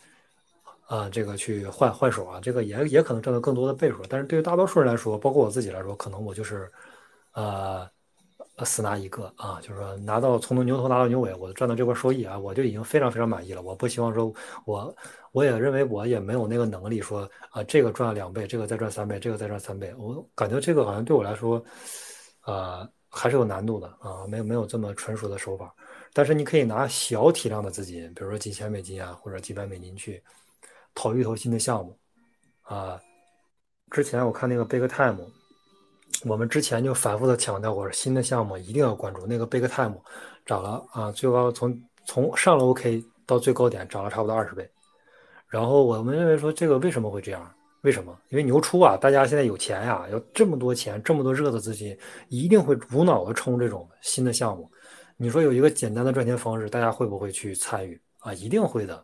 [0.86, 4.04] 啊，这个去换换手啊，这个也也可能挣到更多的倍数。
[4.08, 6.72] 但是对于大多数人来说，包括我自己来说，可能我就是，
[7.32, 7.90] 呃，
[8.60, 13.62] 死拿一个啊，就是说拿到从牛头拿到牛尾，我赚到这块收益啊，我就已经非常非常满意了。
[13.62, 14.34] 我不希望说
[14.66, 14.96] 我
[15.32, 19.94] 我也认为我也没有那个能力说啊，这个赚了两倍，这个再赚三倍，这个再赚三倍。
[19.98, 21.64] 我感觉这个好像对我来说，
[22.42, 22.88] 啊。
[23.16, 25.72] 还是有难度的啊，没有没有这么纯熟的手法，
[26.14, 30.20] 但是你可以拿小体量的资金，比如说几千美金啊，或者几百美金去
[30.96, 31.96] 投一投新的项目
[32.64, 33.00] 啊。
[33.92, 35.20] 之前我看那个 Big Time，
[36.26, 39.26] 我们之前就反复的强调过，新的项目一定要关注。
[39.26, 39.96] 那个 Big Time
[40.46, 44.70] 涨了啊，最高从从上了 OK 到最高点涨了差不多二十倍。
[45.48, 47.52] 然后我们认为说这个为什么会这样？
[47.82, 48.18] 为什么？
[48.30, 51.98] 因为牛初啊，大家现在有钱呀，有这么多钱，这么多热的资金，
[52.30, 54.72] 一定会无脑的冲这种新的项目。
[55.18, 58.34] 你说有一个简单的赚钱方式，大家会不会去参与啊？
[58.34, 59.04] 一定会的。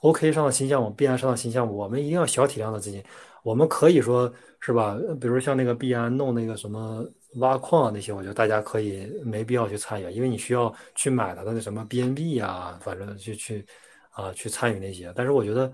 [0.00, 3.04] OK 上的新项目，必然上的新项目，我们一定要小体量的资金。
[3.42, 4.32] 我们可以说
[4.64, 4.96] 是吧？
[5.20, 7.04] 比如像那个币安弄那个什么
[7.36, 13.66] 挖矿那些，我觉得大家可以没必要去参与，因为你需要去买它的那什么 BNB 呀，反正去去
[14.12, 15.12] 啊去参与那些。
[15.14, 15.70] 但是我觉得。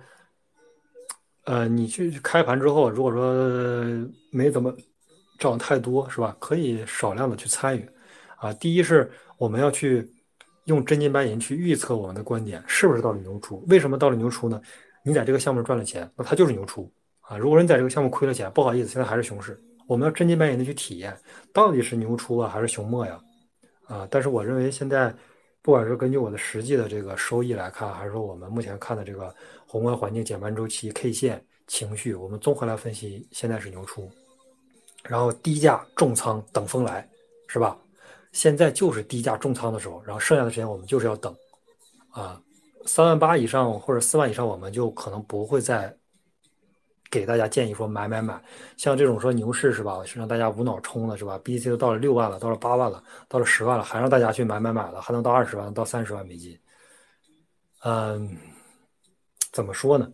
[1.45, 3.33] 呃，你去开盘之后，如果说
[4.31, 4.71] 没怎么
[5.39, 6.37] 涨太多，是吧？
[6.39, 7.89] 可以少量的去参与，
[8.37, 10.07] 啊，第一是我们要去
[10.67, 13.65] 用真金白银去预测我们的观点是不是到了牛出？
[13.67, 14.61] 为什么到了牛出呢？
[15.03, 16.93] 你在这个项目赚了钱，那它就是牛出
[17.29, 17.37] 啊。
[17.37, 19.63] 如果你在这个项目亏了钱，不好意思，现在还是熊市。
[19.87, 21.17] 我们要真金白银的去体验，
[21.53, 23.21] 到底是牛初啊，还是熊末呀？
[23.87, 25.15] 啊，但是我认为现在，
[25.63, 29.35] 不管是根据我的实际的这个收益来看，还是说我们目前看的这个。
[29.71, 34.11] 宏观环境、减半周期、K 线、情绪，我们综合来分析，现在是牛出，
[35.03, 37.07] 然后低价重仓等风来，
[37.49, 37.77] 是吧？
[38.33, 41.37] 现在就是低价重仓的时候，然后剩下的时间我们就是要等，
[42.13, 42.41] 啊，
[42.87, 45.95] 三万八以上或者四万以上，我们就可能不会再
[47.11, 48.41] 给大家建议说买买买，
[48.77, 50.03] 像这种说牛市是吧？
[50.05, 56.59] 是让大家无脑冲的是吧？BTC 都到了六万了，到了八万了，到了十万了，还让大家去买买买了，还能到二十万到三十万美金，
[57.85, 58.37] 嗯。
[59.51, 60.07] 怎么说呢？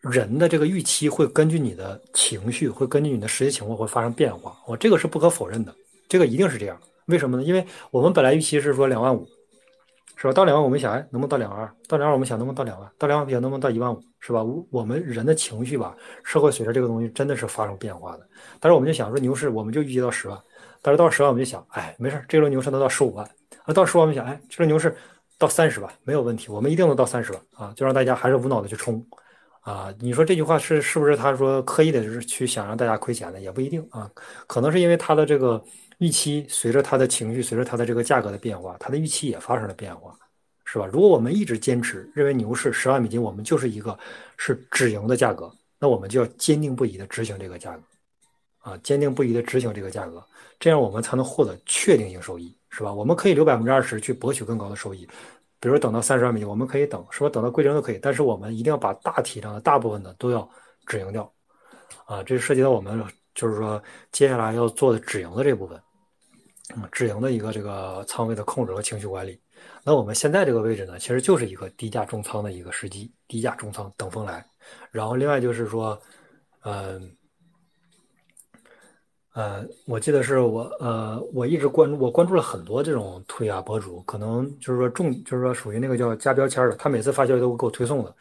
[0.00, 4.60] 人的这个预期会根据你的情绪，会根据你的实际情况会发生变化。
[4.66, 5.74] 我这个是不可否认的，
[6.08, 6.78] 这个一定是这样。
[7.06, 7.44] 为什么呢？
[7.44, 9.26] 因为我们本来预期是说两万五，
[10.16, 10.32] 是吧？
[10.32, 11.72] 到两万，我们想，哎，能不能到两万二？
[11.86, 12.90] 到两万，我们想能不能到两万？
[12.98, 14.02] 到两万，想能不能到一万五？
[14.18, 14.42] 是吧？
[14.70, 15.94] 我们人的情绪吧，
[16.24, 18.26] 社会随着这个东西真的是发生变化的。
[18.58, 20.38] 但是我们就想说牛市，我们就预计到十万，
[20.82, 23.28] 但是到十万，我们就想，哎，没事，这轮牛市能到十五万。
[23.66, 24.94] 那到十万，我们想，哎，这轮牛市。
[25.38, 27.70] 到三十万没有问题，我们一定能到三十万啊！
[27.76, 29.06] 就让大家还是无脑的去冲
[29.60, 29.92] 啊！
[30.00, 33.38] 你说这句话是是不是他说刻意的就是去想让大家亏钱的？
[33.38, 34.10] 也不一定啊，
[34.46, 35.62] 可能是因为他的这个
[35.98, 40.16] 预期随着他的情绪，随着他的这个价格的变化，他的预期也发生了变化，
[40.64, 40.86] 是吧？
[40.86, 43.98] 如果我们一直坚持认为牛市十万美金我们就是一个
[44.36, 47.82] 是止盈的价格，那我们就要坚定不移的执行这个价格
[48.58, 50.24] 啊，坚定不移的执行这个价格，
[50.58, 52.54] 这样我们才能获得确定性收益。
[52.68, 52.92] 是吧？
[52.92, 55.08] 我们可以留百分之二十去博取更高的收益，
[55.58, 57.30] 比如等到三十万美金，我们可以等，是吧？
[57.30, 60.46] 等到归零都可以，但是我们一定要把大体量的大部分的都要
[60.84, 61.32] 止盈掉，
[62.04, 63.02] 啊，这涉及到我们
[63.34, 63.82] 就是说
[64.12, 65.80] 接下来要做的止盈的这部分。
[66.74, 69.40] 嗯止盈的一个这个仓位的控制和情绪管理。
[69.84, 74.44] 那我们现在这个位置呢，其实就是一个低价重仓的一个时机，低价重仓等风来。
[74.90, 76.00] 然后另外就是说，
[76.64, 77.16] 嗯、
[79.32, 88.14] 呃，我记得是我呃，我一直关注，我关注了很多这种推啊博主，可能就是说重，就是说属于那个叫加标签的，他每次发消息都会给我推送的，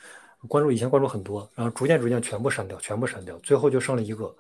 [0.48, 4.34] 关注以前关注很多，然后逐渐逐渐全部删掉，全部删掉，最后就剩了一个，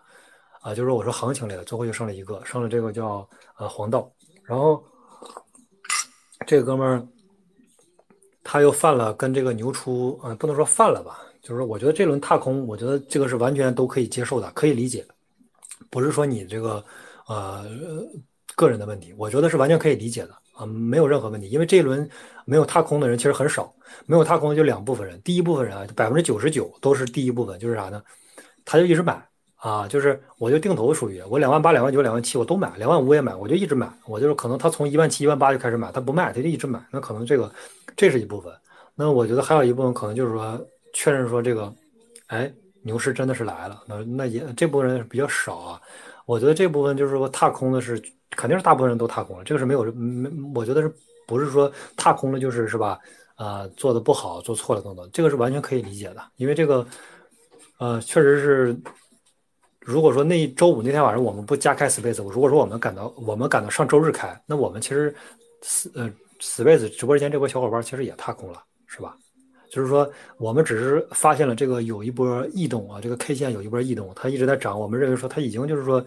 [0.65, 4.11] 啊，就是说我说行情类的，最后就剩了一个，剩了这个叫呃黄道，
[4.43, 4.83] 然后
[6.47, 7.07] 这个哥们儿
[8.43, 15.05] 他又犯了跟这个牛出，呃，不能说犯了吧，就是说我觉得这轮踏空，我觉得这个是完全都可以接受的，可以理解。
[15.91, 16.83] 不是说你这个
[17.27, 17.67] 呃
[18.55, 21.47] 个人的问题，我觉得是完全可以理解的啊，没有任何问题。
[21.47, 22.09] 因为这一轮
[22.43, 23.71] 没有踏空的人其实很少，
[24.07, 28.01] 没有踏空的就两部分人，第一部分人啊，百分之九十九都是第一部分，就是啥呢？
[28.65, 29.23] 他就一直买
[29.67, 37.51] 啊，就是我就定投属于我两万八、两万九、两万七我都买，两万五也买，我就一直买，我就是可能他从一万七、一万八就开始买，他不卖他就一直买，那可能这个
[37.97, 38.53] 这是一部分。
[38.93, 40.63] 那我觉得还有一部分可能就是说
[40.93, 41.73] 确认说这个，
[42.27, 42.53] 哎。
[42.87, 45.81] 牛市真的是来了，那那也这部分人比较少啊。
[46.27, 47.99] 我觉得这部分就是说踏空的是
[48.29, 50.95] 肯定是大部分人都踏空了，这个是没有没，我觉得是
[51.25, 52.99] 不是说踏空了就是是吧？
[53.37, 56.85] 啊，做的不好，做错了等等，这个是完全可以理解的，因为这个
[57.79, 58.79] 呃确实是，
[59.85, 65.15] 如果说那一周五那天晚上我们不加开 Space，如果说我们赶到我们赶到上周日开，那我们其实
[65.93, 69.15] 呃 Space 直播间这波小伙伴其实也踏空了，是吧？
[69.69, 74.79] 就是说，我们只是发现了这个有一波异动啊，这个 K 线有一波异动，它一直在涨。
[74.79, 76.03] 我们认为说它已经就是说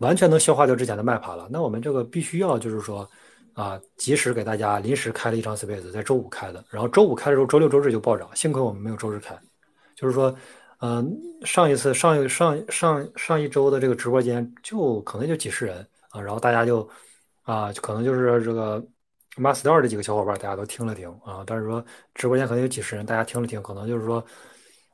[0.00, 1.48] 完全能消化掉之前的卖盘了。
[1.50, 3.08] 那我们这个必须要就是说
[3.54, 6.62] 啊，及时给大家临时开了一张 space，在周五开的。
[6.68, 9.38] 然后周五开的时候，周六周日就暴涨，幸亏我们没有周日开。
[9.94, 10.34] 就是说，
[10.80, 16.88] 嗯、上一次上一上上上一周的这个直播间就可能就几十人啊，然后大家就
[17.42, 18.84] 啊，可能就是这个。
[19.38, 24.24] Master 这几个小伙伴，大家都听了听啊，但是说直播间可能有几十人，大家听了听，可能就是说，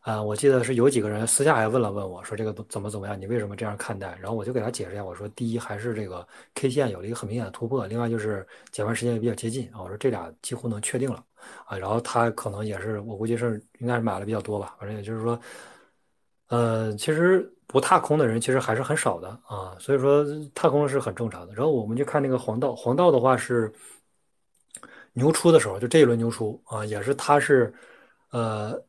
[0.00, 4.18] 啊、我记得是有几个人私下还问了问我说这个怎么怎么样，你为什么这样看待？
[4.20, 11.24] 然后我就给他解释一下，我说第一还是这个 K 线有了一个很明显的突破，另外就是减完时间也比较接近啊，我说这俩几乎能确定了
[11.64, 15.38] 啊，然后他可能也是我估计是应该是买了比较多吧，反正也就是说，
[16.52, 20.24] 呃，其实不踏空的人其实还是很少的啊，所以说
[20.54, 21.54] 踏空是很正常的。
[21.54, 23.72] 然后我们就看那个黄道，黄道的话是。
[25.14, 27.70] 牛出的时候，就这一轮牛出啊，也是它是，
[28.30, 28.82] 呃，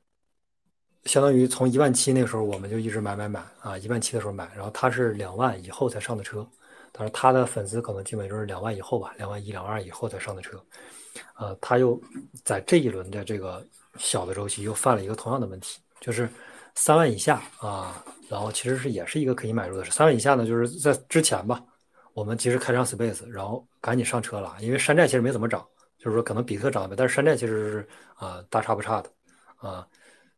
[1.03, 6.47] 相当于从一万七那个时候我们就一直买买买啊，一万七的时候买，然后它是两万以后才上的车，
[6.93, 10.57] 当然他的粉丝可能基本就是两万以后吧，两万一、两万二以后才上的车，
[11.35, 12.01] 呃，他又
[12.45, 13.61] 在这一轮的这个
[13.97, 16.29] 小的周期又犯了一个同样的问题，就是
[16.75, 21.63] 三万以下啊，然后其实是也是一个可以买入的，三万以下呢，就是在之前吧，
[22.13, 25.65] 我们及时开张 space，然后赶紧上车了，因为山寨其实没怎么涨。
[25.99, 29.09] 就是说，可能比特涨呗，但是山寨其实是啊大差不差的，
[29.55, 29.87] 啊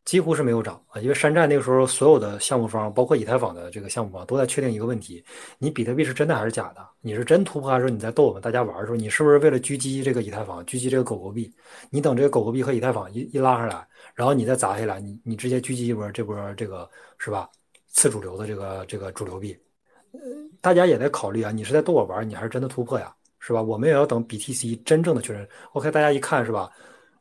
[0.04, 5.26] 几乎是没有涨啊，因为山寨那个时候所有的项目方，包括以太坊的这个项目方都在确定一个问题：
[5.58, 6.88] 你比特币是真的还是假的？
[7.02, 11.52] 你是真突破还是你在逗我们大家玩的时候，你是不是为了狙击这个以太坊，狙击这个狗狗币？
[11.90, 17.48] 你等这个狗狗币和以太坊一一拉上来，然后你再砸下来，你你直接狙击一波这波这个是吧？
[17.90, 19.56] 次主流的这个这个主流币，
[20.12, 20.20] 呃，
[20.62, 23.14] 大家也在考虑啊，你是在逗我玩，你还是真的突破呀？
[23.40, 23.62] 是吧？
[23.62, 25.48] 我们也要等 BTC 真正的确认。
[25.74, 26.72] OK，大家一看是吧？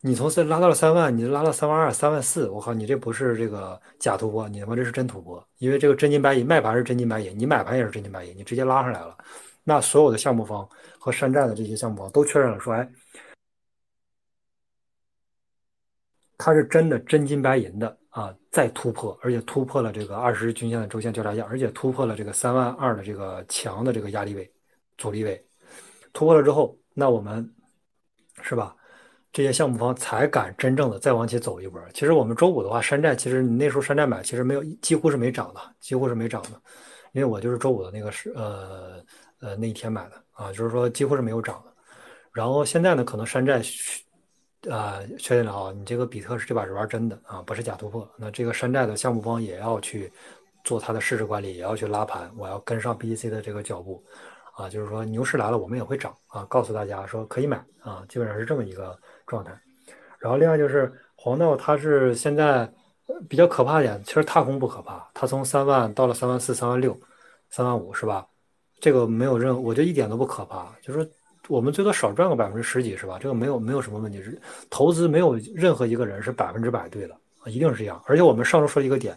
[0.01, 5.42] 你从三拉到了三万，你拉到三万二、三万四，我靠，你这不是这个假突破，你他妈这是真突破。
[5.59, 9.16] 因为这个真金白银卖盘是真金白银，你买盘也是真金白银，你直接拉上来了。
[9.62, 10.68] 那所有的项目方
[10.99, 12.86] 和山寨的这些项目方都确认了，说哎，
[16.39, 24.51] 它是真的真金白银的啊，再突破，而且突破了这个二十日均线的周线交叉线，而且突破了这个三万二的这个强的这个压力位、
[24.97, 25.45] 阻力位。
[26.12, 27.49] 突破了之后，那我们
[28.43, 28.76] 是吧？
[29.32, 31.80] 这些项目方才敢真正的再往前走一波。
[31.93, 36.51] 其实我们周五的话，山寨其实你那时候山寨买，其实没有，几乎是没涨的，几乎是没涨的。
[37.11, 39.05] 因为我就是周五的那个是呃
[39.41, 41.72] 呃那一天买的啊，就是说几乎是没有涨的。
[42.32, 43.61] 然后现在呢，可能山寨
[44.71, 48.09] 啊确定了啊，你这个比特是这把是玩真的啊，不是假突破。
[48.17, 50.12] 那这个山寨的项目方也要去
[50.65, 54.03] 做它的市值管理，也要去拉盘，我要跟上 BTC 的这个脚步。
[54.57, 58.97] 啊，就是说牛市来了，我们也会涨啊，告诉大家说可以买啊，基本上是这么一个
[59.27, 59.51] 状态。
[60.21, 62.73] 然后另外就是黄道，它是现在
[63.29, 66.97] 比较可怕一点，其实踏空不可怕，它从三万到了三万四、三万六、
[67.51, 68.25] 三万五，是吧？
[68.81, 71.11] 这个没有任何，我觉得一点都不可怕，就是说
[71.49, 73.18] 我们最多少赚个百分之十几，是吧？
[73.20, 74.40] 这个没有没有什么问题，是
[74.70, 77.16] 投资没有任何一个人是百分之百对的，
[77.47, 78.03] 一定是这样。
[78.07, 79.16] 而且我们上周说一个点，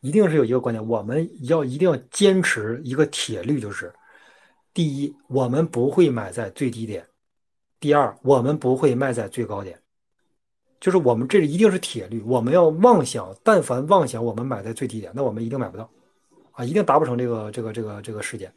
[0.00, 3.92] 一定是有一个观点，我们要一定要坚持一个铁律，就是。
[4.74, 7.02] 第一，我们不会买在最低点；
[7.80, 9.76] 第二，我们不会卖在最高点。
[10.78, 15.90] 就是我们这一定是铁律，我们要妄想，但凡妄想我们买在最低点，那我们一定买不到，
[16.52, 18.52] 啊，一定达不成这个这个这个这个事件。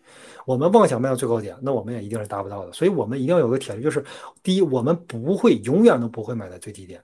[0.45, 2.71] 我们妄想卖到最高点，那我们也一定是达不到的。
[2.73, 4.03] 所以，我们一定要有个铁律，就是
[4.41, 6.99] 第一，我们不会永远都不会买在最低点；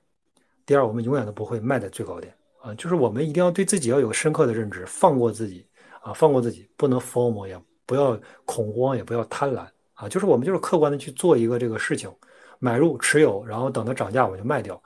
[0.65, 2.33] 第二，我们永远都不会卖在最高点。
[2.59, 5.65] 啊，就是我们一定要对自己要有深刻的认知，放过自己
[6.01, 10.09] 啊，放过自己，不能 form 也不要恐慌，也不要贪婪啊。
[10.09, 12.11] 就是我们就是客观的去做一个这个事情，
[12.59, 14.81] 买入持有，然后等它涨价我就卖掉。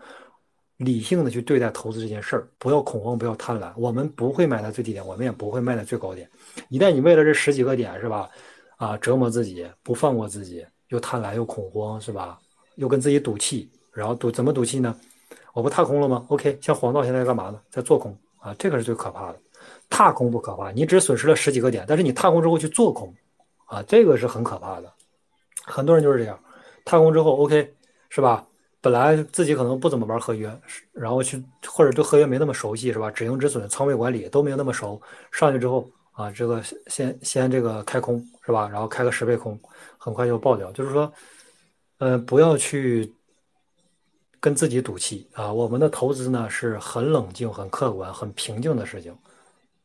[0.78, 3.72] 理性的去对待投资这件事儿，不要恐慌，不要贪婪。
[3.78, 6.28] 我们不会买在最低点，我们也不会卖在最高点。
[6.70, 8.30] 一旦你为了这十几个点，是吧？
[8.78, 12.40] 啊，折磨自己，不放过自己，又贪婪又恐慌，是吧？
[12.76, 14.96] 又跟自己赌气，然后赌怎么赌气呢？
[15.54, 17.62] 我不踏空了吗？OK，像黄道现在干嘛呢？
[17.70, 19.40] 在做空啊，这个是最可怕的。
[19.90, 23.14] 踏空不可怕，你只损失了十几个点，但是你踏空之后去做空，
[23.66, 24.92] 啊，这个是很可怕的。
[25.64, 26.40] 很多人就是这样，
[26.86, 27.74] 踏空之后 OK，
[28.10, 28.48] 是吧？
[28.80, 30.52] 本来自己可能不怎么玩合约，
[30.92, 33.12] 然后去或者对合约没那么熟悉，是吧？
[33.12, 35.00] 止盈止损、仓位管理都没有那么熟。
[35.32, 35.88] 上去之后
[36.22, 38.70] 啊，这个先先这个开空，是吧？
[38.70, 39.60] 然后开个十倍空，
[39.98, 40.72] 很快就爆掉。
[40.72, 41.12] 就是说，
[41.98, 43.12] 嗯，不要去
[44.40, 45.52] 跟自己赌气啊。
[45.52, 49.16] 我们的投资呢是很冷静、很客观、很平静的事情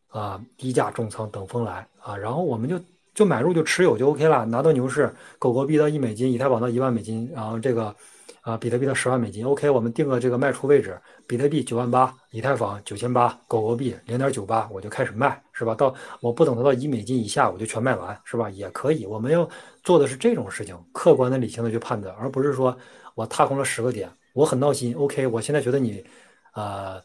[0.09, 0.39] 啊。
[0.59, 2.79] 低价重仓等风来啊，然后我们就
[3.15, 4.45] 就买入就持有就 OK 了。
[4.45, 7.95] 拿到牛市，狗狗币到一美金，以太坊到一万美金，然后这个。
[8.47, 15.75] 啊，比特币到十万美金，OK，我们定个这个卖出位置，比特币九万八，以太坊九千八，狗狗币零点九八，我就开始卖，是吧？
[15.75, 18.49] 到我不等它到一美金以下，我就全卖完，是吧？
[18.49, 19.49] 也可以，我们要
[19.83, 22.79] 做的是这种事情，客观的、理性的去判断，而不是说
[23.17, 26.05] 我踏空了十个点，我很闹心，OK，我现在觉得你，
[26.53, 27.03] 啊，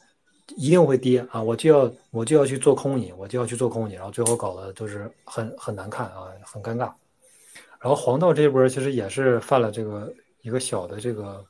[0.56, 6.92] 一定会跌啊，我就要我就要去做空你，我就要去做空你，然后最后搞得就是很很难看啊，很尴尬。
[7.80, 10.14] 然后黄道这一波其实也是犯了这个。
[10.42, 11.44] 一个小的这个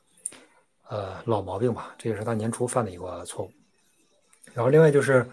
[0.88, 3.50] 呃老毛病吧，这也是他年初犯的一个错误。
[4.54, 5.26] 然后另外就是，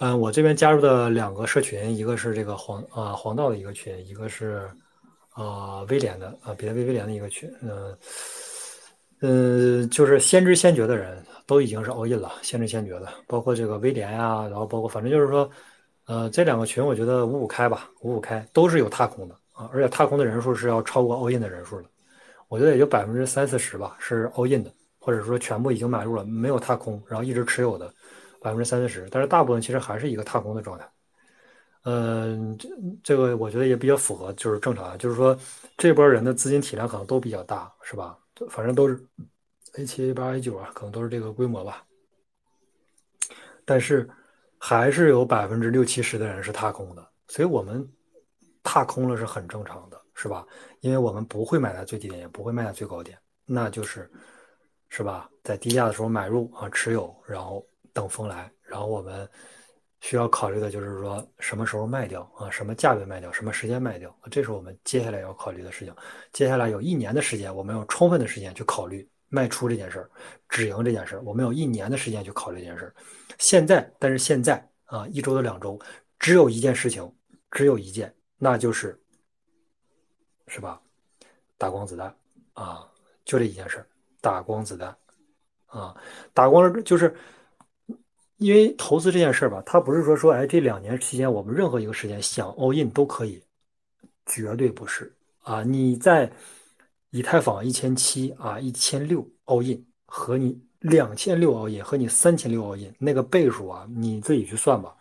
[0.00, 4.68] 嗯，我这边加入的两个社群，一个是这个黄啊黄道的一个群，一个是
[5.30, 7.48] 啊威廉的啊比特币威廉的一个群。
[7.62, 7.96] 嗯
[9.22, 15.48] 嗯，就是先知先觉的人都已经是 all in 了，先知先觉的，包括这个威廉呀，然后包括反正就是说，
[16.06, 21.88] 呃，这两个群我觉得五五开吧，五五开都是有踏空的啊，而且踏空的人数是要超过 all in 的人数的。
[22.50, 27.86] 我觉得也就百分之三四十吧，是 all in 的，或者说全部已经买入了，没有踏空，然后一直持有的
[28.42, 29.06] 百分之三四十。
[29.08, 30.90] 但是大部分其实还是一个踏空的状态。
[31.84, 32.68] 嗯，这
[33.04, 35.38] 这个我觉得也比较符合，就是正常，就是说
[35.76, 38.18] 这波人的资金体量可能都比较大，是吧？
[38.48, 39.00] 反正都是
[39.78, 41.84] A 七、A 八、A 九啊，可能都是这个规模吧。
[43.64, 44.10] 但是
[44.58, 47.88] 还是有百分之六七十的人是踏空的，所以我们
[48.64, 49.99] 踏空了是很正常的。
[50.22, 50.46] 是吧？
[50.80, 53.16] 因为我们不会买在最低点，也不会卖在最高点，
[53.46, 54.10] 那就是，
[54.90, 55.30] 是吧？
[55.42, 58.52] 在低价的时候买入啊，持有，然后等风来。
[58.62, 59.26] 然后我们
[60.00, 62.50] 需要考虑的就是说，什么时候卖掉啊？
[62.50, 63.32] 什么价位卖掉？
[63.32, 64.14] 什么时间卖掉？
[64.30, 65.96] 这是我们接下来要考虑的事情。
[66.34, 70.10] 接下来有一年的时间，我们有充分的时间去考虑卖出这件事儿，
[70.50, 71.22] 止盈这件事儿。
[71.22, 72.94] 我们有一年的时间去考虑这件事儿。
[73.38, 75.80] 现在，但是现在啊，一周到两周，
[76.18, 77.10] 只有一件事情，
[77.50, 78.99] 只有一件，那就是。
[80.50, 80.80] 是吧？
[81.56, 82.12] 打光子弹
[82.54, 82.84] 啊，
[83.24, 83.86] 就这一件事，
[84.20, 84.96] 打光子弹
[85.66, 85.94] 啊，
[86.34, 87.14] 打光就是，
[88.38, 93.40] 因为投资这件事吧，它不是说说，哎，这两年期间我们任何一个时间想 all in 都可以，
[94.26, 95.62] 绝对不是啊！
[95.62, 96.30] 你在
[97.10, 104.96] 以太坊一千七啊，一千六 all in 和你两千六 all in 和你三千六 all in 那个倍数啊，你自己去算吧。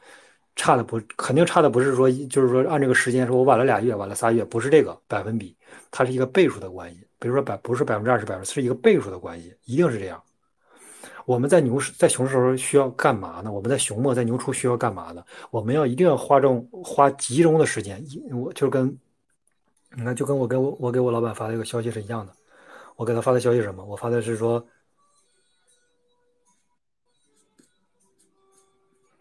[0.59, 5.55] 差的不肯定差的不是说就是说按这个时间说我晚了俩月晚了仨月不是这个百分比，
[5.89, 6.99] 它是一个倍数的关系。
[7.17, 10.21] 比如说百不是百分之二十百分之是一个倍数的关系，一定是这样。
[11.25, 13.49] 我们在牛市在熊市时候需要干嘛呢？
[13.49, 15.23] 我们在熊末在牛初需要干嘛呢？
[15.49, 18.85] 我们要一定要花中花集中的时间，我就跟
[19.95, 22.33] 你看就跟我给我我给我老板发的一个消息是一样的。
[22.97, 23.85] 我给他发的消息是什么？
[23.85, 24.61] 我发的是说，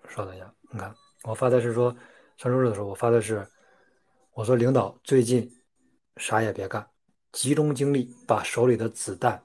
[0.09, 0.93] 稍等一下，你看。
[1.29, 1.95] 我发的是说，
[2.39, 3.47] 上周日的时候，我发的是，
[4.33, 5.47] 我说领导最近
[6.16, 6.85] 啥也别干，
[7.33, 9.39] 集中精力把手里的子弹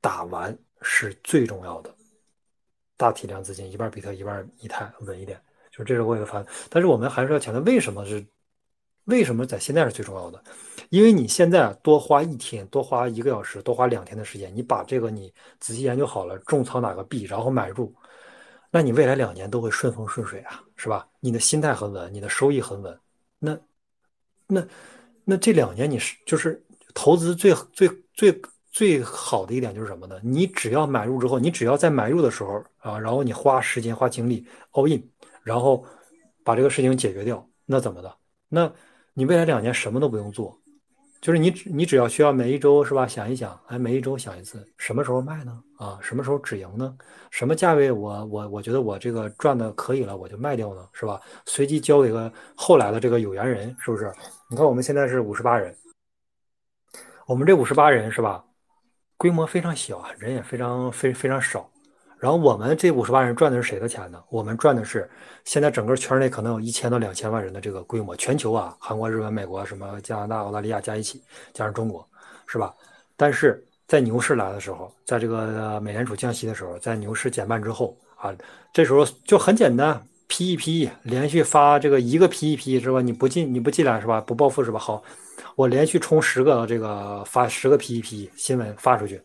[0.00, 1.94] 打完是最重要的。
[2.96, 5.38] 大体量资金，一半比特，一半以太，稳一点。
[5.70, 6.42] 就是这是我也发。
[6.70, 8.26] 但是我们还是要强调，为什么是
[9.04, 10.42] 为什么在现在是最重要的？
[10.88, 17.94] 因为你现在多花一天，多花一个小时，多花两天的时间，你把这个你仔细研究好了，重仓哪个币，然后买入。
[18.70, 21.08] 那你未来两年都会顺风顺水啊，是吧？
[21.20, 22.98] 你的心态很稳，你的收益很稳，
[23.38, 23.58] 那，
[24.46, 24.66] 那，
[25.24, 26.62] 那这两年你是就是
[26.94, 30.20] 投资最最最最好的一点就是什么呢？
[30.22, 35.02] 你只要买入之后，你只要在买入的时候啊，然后你花时间花精力 all in，
[35.42, 35.84] 然后
[36.44, 38.14] 把这个事情解决掉，那怎么的？
[38.48, 38.70] 那
[39.14, 40.58] 你未来两年什么都不用做。
[41.20, 43.06] 就是你只你只要需要每一周是吧？
[43.06, 45.62] 想一想，哎，每一周想一次，什么时候卖呢？
[45.76, 46.96] 啊，什么时候止盈呢？
[47.30, 51.20] 什么价位我我我觉得我这个赚的可以了，我就卖掉呢，是吧？
[51.46, 54.12] 随机交给个后来的这个有缘人，是不是？
[54.48, 55.74] 你看我们现在是五十八人，
[57.26, 58.44] 我们这五十八人是吧？
[59.16, 61.68] 规模非常小啊，人也非常非非常少。
[62.18, 64.22] 然后我们这五十万人赚的是谁的钱呢？
[64.28, 65.08] 我们赚的是
[65.44, 71.22] 现在整个圈内可能有一千到两千万人的这个规模，全球啊，韩国、日本、美国、什么加拿大、澳大利亚加一起，
[71.54, 72.04] 加上中国，
[72.46, 72.74] 是吧？
[73.16, 78.34] 但是在牛市来的时候，在这个美联储降息的时候，在牛市减半之后啊，
[78.72, 83.00] 这时候就很简单，P E P 连续发这个一个 P E P 是吧？
[83.00, 84.20] 你不进你不进来是吧？
[84.20, 84.78] 不暴富是吧？
[84.80, 85.02] 好，
[85.54, 89.20] 我连续冲十个这个发十个 P E P 新闻发出去。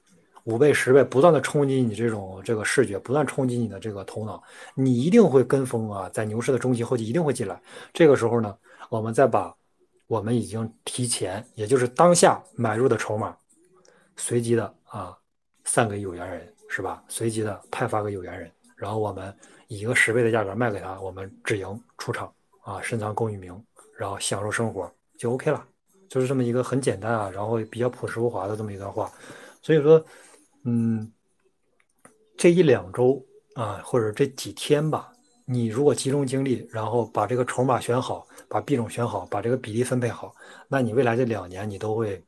[0.45, 4.43] 五倍、十倍，不断的冲击你这种这个视觉，不断冲击你的这个头脑，
[4.75, 6.09] 你一定会跟风啊！
[6.09, 7.61] 在牛市的中期、后期一定会进来。
[7.93, 8.53] 这个时候呢，
[8.89, 9.55] 我们再把
[10.05, 13.33] 我们已经提前，也就是当下买入的筹码，
[14.17, 15.17] 随机的啊
[15.63, 17.01] 散给有缘人，是吧？
[17.07, 19.33] 随机的派发给有缘人，然后我们
[19.69, 22.29] 以一个十倍的价格卖给他，我们止盈出场
[22.63, 23.57] 啊，深藏功与名，
[23.97, 25.65] 然后享受生活就 OK 了。
[26.09, 29.09] 就是这么一个很简单啊，然后比较朴实无华的这么一段话。
[29.61, 30.03] 所以说。
[30.65, 31.11] 嗯，
[32.37, 33.23] 这一两周
[33.55, 35.11] 啊，或者这几天吧，
[35.45, 40.33] 你如果集中精力，然后把这个筹码选好，把币种选好，把这个比例分配好，
[40.69, 42.23] 那你未来这两年你都会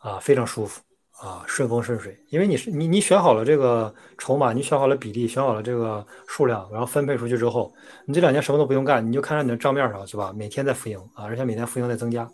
[0.00, 0.80] 啊非常舒服
[1.12, 7.72] 啊顺风顺水，因为你是你你选好了这个筹码，你选好了比例，选好了这个数量，然后分配出去之后，
[8.04, 12.28] 你这两年什么都不用干，你就看着你的账面上是吧，每天在浮盈啊，而且每天浮盈在增加，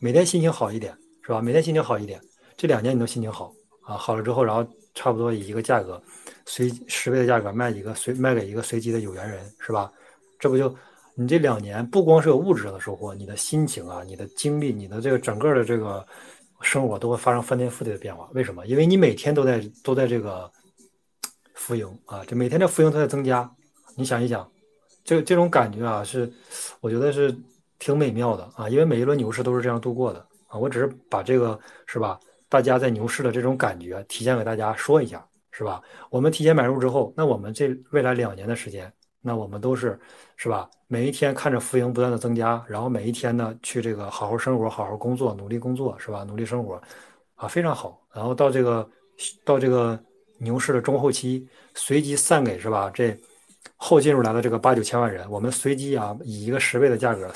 [0.00, 0.92] 每天心情好一点
[1.22, 1.40] 是吧？
[1.40, 2.20] 每天心情好一点，
[2.56, 3.54] 这两年你都心情好。
[3.90, 4.64] 啊，好了之后，然后
[4.94, 6.00] 差不多以一个价格，
[6.46, 9.90] 随十倍的价格卖一个随卖给一个随机的有缘人，是吧？
[10.38, 10.72] 这不就
[11.16, 16.06] 你这两年不光是有物质上的收获，你的心情啊，你的精力，你的这个整个的这个
[16.60, 18.28] 生活都会发生翻天覆地的变化。
[18.32, 18.64] 为什么？
[18.64, 20.48] 因为你每天都在都在这个
[21.54, 23.50] 浮盈啊，这每天的浮盈都在增加。
[23.96, 24.48] 你想一想，
[25.02, 26.32] 这这种感觉啊，是
[26.80, 27.34] 我觉得是
[27.80, 30.56] 挺美妙的啊，因为每一轮牛市都是这样度过的啊。
[30.56, 32.20] 我只是把这个是吧？
[32.50, 35.80] 大家在牛市的这种感觉，提前给大家说一下，是吧？
[36.10, 38.92] 我们提前买入之后，那我们这未来两年的时间，
[39.22, 39.98] 那我们都是，
[40.36, 40.68] 是吧？
[40.88, 46.24] 每一天看着浮盈不断的增加，然后每一天呢，去这个好好生活，好好工作，努力工作，是吧？
[46.24, 46.82] 努力生活，
[47.36, 48.02] 啊，非常好。
[48.12, 48.90] 然后到这个，
[49.44, 49.96] 到这个
[50.38, 52.90] 牛市的中后期，随机散给，是吧？
[52.92, 53.16] 这
[53.76, 57.30] 后进入来的这个八九千万人，我们随机啊，以一个十倍的价格，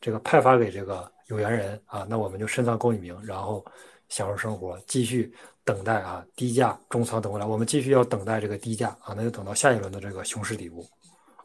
[0.00, 3.64] 这个派发给这个有缘人啊，那我们就深藏功与名，然后。
[4.08, 5.32] 享受生活，继续
[5.64, 7.44] 等待啊，低价中仓等回来。
[7.44, 10.86] 我们继续要等待这个低价啊，那就等到下一轮的这个熊市底部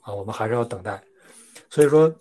[0.02, 1.02] 啊，我们还是要等待。
[1.70, 2.14] 所以说，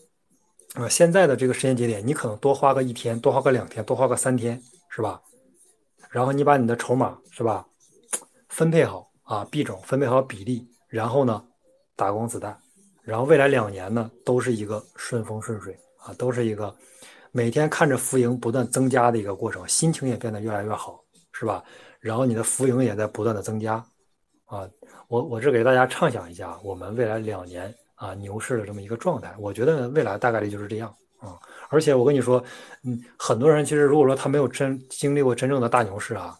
[0.74, 5.20] 啊，现在的这个时间节点，你可能多花个一天，多花个两天，多花个三天，是吧？
[6.08, 7.66] 然后你把你的筹码是吧，
[8.48, 11.44] 分配好啊，币种分配好比例，然后呢，
[11.96, 12.58] 打光子弹，
[13.02, 16.74] 然后未来两年呢，都是一个顺风顺水啊，都是一个。
[17.32, 21.00] 每天看着浮盈不断增加的一个过程，心情也变得越来越好，
[21.32, 21.62] 是吧？
[22.00, 23.74] 然后你的浮盈也在不断的增加，
[24.46, 24.68] 啊，
[25.08, 31.38] 我我是给大家畅想一下我们未来两年啊牛市的这么一个状态，我觉得未来大概率就是这样啊。
[31.68, 32.42] 而且我跟你说，
[32.84, 36.36] 嗯，很多人其实如果说他没有真经历过真正的大牛市啊，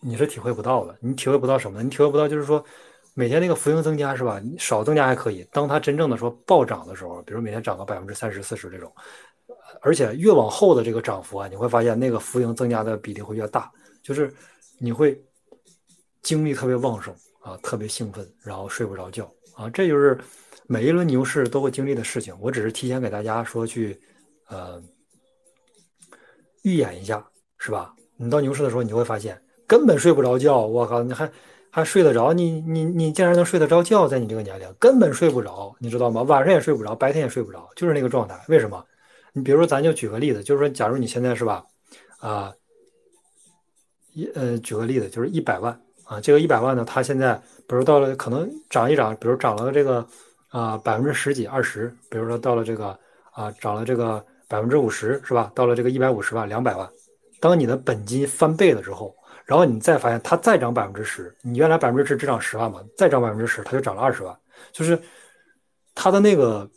[0.00, 0.96] 你是体会不到的。
[1.00, 1.82] 你体会不到什么呢？
[1.82, 2.64] 你体会不到就是说
[3.14, 4.40] 每天那个浮盈增加是吧？
[4.58, 8.90] 少增加还可以，当它真正的说暴涨的时候，比如每天涨个百分之三十、四十这种。
[9.80, 13.70] 而且越往后的这个涨幅啊，你会发现那个浮盈增加的比例会越大，
[14.02, 14.32] 就是
[14.78, 15.20] 你会
[16.22, 20.18] 精力特别旺盛啊，特别兴奋，然后睡不着觉啊，这就是
[20.66, 22.34] 每一轮牛市都会经历的事情。
[22.40, 24.00] 我只是提前给大家说去，
[24.48, 24.82] 呃，
[26.62, 27.26] 预演一下，
[27.58, 27.94] 是吧？
[28.16, 30.60] 你到牛市的时候，你就会发现根本睡不着觉。
[30.60, 31.30] 我靠，你还
[31.68, 32.32] 还睡得着？
[32.32, 34.08] 你你你竟然能睡得着觉？
[34.08, 36.22] 在你这个年龄，根本睡不着，你知道吗？
[36.22, 38.40] 晚上也睡不着，白天也睡不着，就是那个状态。
[38.48, 38.82] 为什么？
[39.36, 41.64] 你比如说，咱就举个例子，就是说，假如你现在是吧，
[42.20, 42.54] 啊，
[44.12, 47.34] 一呃，举个例子，就是一百万啊，这个一百万呢，它现在
[47.66, 50.06] 比如到了可能涨一涨，比如涨了这个
[50.50, 52.96] 啊百分之十几二十，比如说到了这个
[53.32, 55.50] 啊涨了这个百分之五十是吧？
[55.52, 56.88] 到了这个一百五十万两百万，
[57.40, 59.12] 当你的本金翻倍了之后，
[59.44, 64.38] 然后你再发现它再涨百分之十，你原来百分之十只涨十万嘛，再涨百分之十，它就涨了二十万，
[64.70, 64.96] 就是
[65.92, 66.70] 它的那个。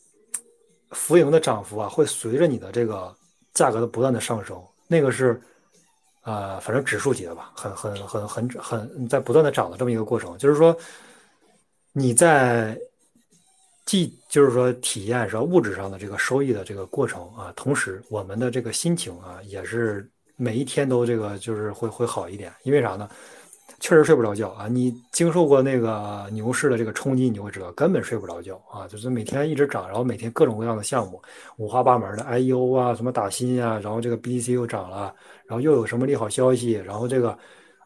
[0.91, 3.15] 浮盈的涨幅啊，会随着你的这个
[3.53, 5.39] 价格的不断的上升，那个是，
[6.23, 10.75] 呃，反正指数级的吧，很很很很很在不断的涨的这么一个过程，就是说
[11.91, 12.77] 你在
[13.85, 23.09] 既就是说体验说物质上的这个收益的这个过程啊，同时我们的这个心情啊，也是每一天都这个就是会会好一点，因为啥呢？
[23.79, 24.67] 确实睡不着觉啊！
[24.67, 28.87] 你经受过那个牛市的这个冲击，你会知道根本睡不着觉啊！
[28.87, 31.21] 就是每天一直涨，然后每天各种各样的项目
[31.57, 35.13] 五花八门的，IEO 啊，什么打新啊，然后这个 B C 又涨了，
[35.47, 37.37] 然后又有什么利好消息，然后这个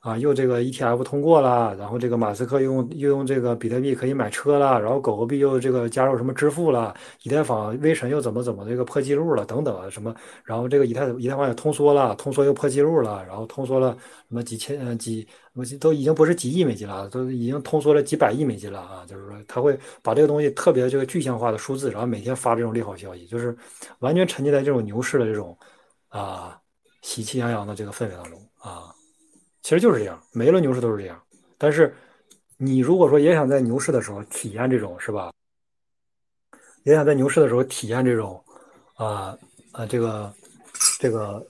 [0.02, 10.14] 啊又这个 ETF 通过了，然后这个马斯克又用又用这个比特币可以买车了，然后狗狗币又这个加入什么支付了，以太坊微神又怎么怎么这个破纪录了等等什么，
[10.44, 13.96] 然后这个以太以太坊也通缩了，通缩又破纪录了，然后通缩了
[14.28, 15.28] 什么几千呃几。
[15.82, 19.04] 都已经不是几亿美金了，都已经通缩了几百亿美金了啊！
[19.06, 23.54] 就是说，他会把这个东西特别这个具象化的数字，然后每天发这种利好消息，就是
[24.00, 25.58] 完全沉浸在这种牛市的这种
[26.08, 26.58] 啊
[27.02, 28.96] 喜气洋洋的这个氛围当中啊。
[29.62, 31.22] 其实就是这样，每一轮牛市都是这样。
[31.58, 31.96] 但是
[32.58, 35.32] 你如果说也想在牛市的时候体验这种是吧？
[36.84, 38.44] 也想在牛市的时候体验这种
[38.96, 39.38] 啊
[39.72, 40.34] 啊这个
[41.00, 41.46] 这个。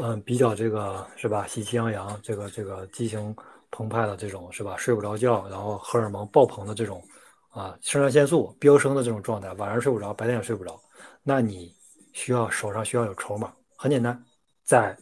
[0.00, 1.46] 嗯，比较这个是吧？
[1.46, 3.32] 喜气洋洋，这个这个激情
[3.70, 4.76] 澎湃的这种是吧？
[4.76, 7.00] 睡不着觉，然后荷尔蒙爆棚的这种
[7.50, 10.76] 啊，肾上腺素飙升的这种状态，晚上睡不着，白天也睡不着。
[11.22, 11.72] 那你
[12.12, 14.20] 需要手上需要有筹码，很简单，
[14.64, 14.98] 在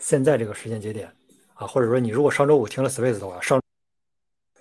[0.00, 1.08] 现在这个时间节点
[1.54, 3.62] 啊，或者说你如果上周五听了 Space 的话，上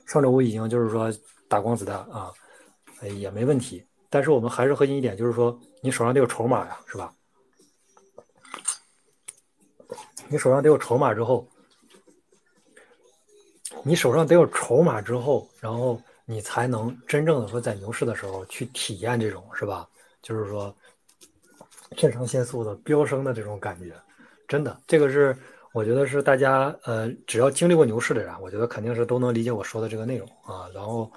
[0.06, 1.12] 上周五已经就是说
[1.48, 2.32] 打光子弹啊，
[3.18, 3.84] 也没问题。
[4.10, 7.14] 但是我们还是核心一点，就是说你手上得有筹码呀，是吧？
[10.28, 11.48] 你手上得有筹码之后，
[13.84, 19.88] 你手上得有筹码之后，然后你才能真正的说在牛市的时候去体验这种是吧？
[20.22, 20.76] 就是说
[21.96, 23.96] 肾上腺素的飙升的这种感觉，
[24.50, 25.34] 真的，这个是
[25.72, 30.68] 我觉得是大家呃，只要经历过牛市的人，我觉得肯定是都能理解我说的这个内容啊。
[30.74, 31.10] 然后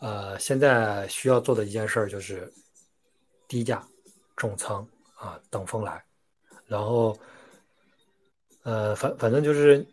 [0.00, 2.52] 呃，现在需要做的一件事就是
[3.46, 3.86] 低价
[4.34, 4.84] 重仓
[5.14, 6.02] 啊，等风来，
[6.66, 7.16] 然后。
[8.66, 9.86] 呃，反反正就是，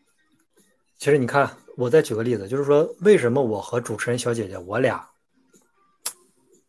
[0.97, 5.05] 其实你看，我再举个例子，就是说，为什么我和主持人小姐姐我俩，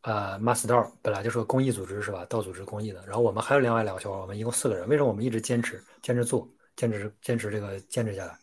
[0.03, 2.25] 呃，马斯道本来就是个公益组织是吧？
[2.27, 8.37] 道组织公益的，然后我们还有另外两个小伙伴，我们一共四个人，为什么我们一直坚持坚持做，坚持坚持这个坚持下来？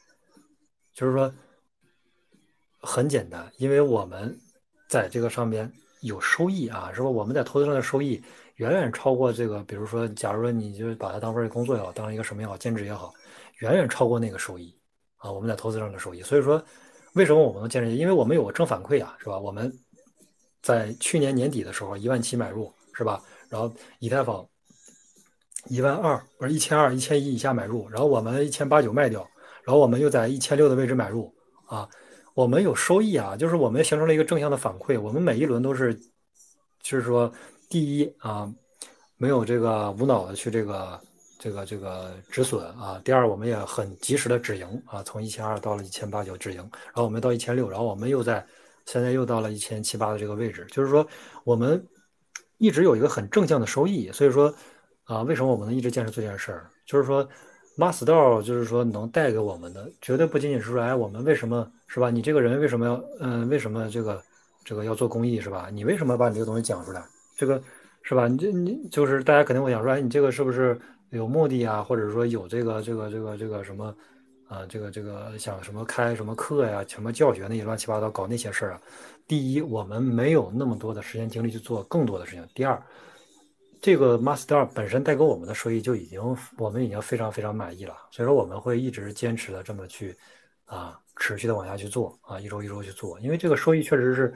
[0.93, 1.31] 就是说，
[2.79, 4.37] 很简单，因为我们
[4.87, 5.71] 在这个上面
[6.01, 7.09] 有收益啊，是吧？
[7.09, 8.23] 我们在投资上的收益
[8.55, 13.13] 远远超过这个，比如说，假如说你就把它当份工作也好，当一个什么也好，兼职也好。
[13.59, 14.73] 远远超过那个收益
[15.17, 15.29] 啊！
[15.29, 16.63] 我们在投资上的收益，所以说
[17.15, 17.91] 为什么我们能坚持？
[17.91, 19.37] 因为我们有个正反馈啊，是吧？
[19.37, 19.69] 我们
[20.61, 23.21] 在去年年底的时候一万七买入，是吧？
[23.49, 24.47] 然后以太坊
[25.67, 29.27] 一万二不是一千二、一千一以下买入，然后我们一千八九卖掉，
[29.63, 31.33] 然后我们又在一千六的位置买入
[31.65, 31.87] 啊，
[32.33, 34.99] 我们有收益啊，就是我们形成了一个正向的反馈。
[34.99, 35.93] 我们每一轮都是，
[36.81, 37.31] 就是说
[37.69, 38.51] 第一啊，
[39.17, 40.99] 没有这个无脑的去这个。
[41.41, 48.45] 这个这个止损啊，第二我们也很及时的止盈啊，从一千二到了一千八九止盈，然后我们到一千六，然后我们又在
[48.91, 51.07] 现在又到了一千七八的这个位置，就是说
[51.43, 51.85] 我们
[52.57, 54.51] 一直有一个很正向的收益，所以说
[55.03, 56.67] 啊，为什么我们能一直坚持做这件事儿？
[56.87, 57.27] 就是说
[57.77, 62.09] 马斯道就是说能带给我们的，绝对不仅仅是说哎，我们为什么是吧？
[62.09, 64.23] 你这个人为什么要嗯，为什么这个
[64.65, 65.69] 这个要做公益是吧？
[65.71, 67.05] 你为什么把你这个东西讲出来？
[67.37, 67.61] 这个
[68.01, 68.27] 是吧？
[68.27, 70.79] 你这你就是大家肯定会想说，哎，你这个是不是？
[71.11, 73.95] 有目的啊，或者说有这个这个这个这个什么，
[74.49, 78.81] 啊，这个这个想什么开什么课呀，什么教学那些乱七八糟搞那些事儿啊。
[79.27, 82.45] 第一，我们没有那么多的时间精力去做更多的事情。
[82.53, 82.81] 第二，
[83.79, 86.19] 这个 Master 本身带给我们的收益就已经
[86.57, 87.95] 我们已经非常非常满意了。
[88.11, 90.17] 所以说我们会一直坚持的这么去
[90.65, 94.33] 啊，持续的往下去做啊，一周一周去做，因为这个收益确实是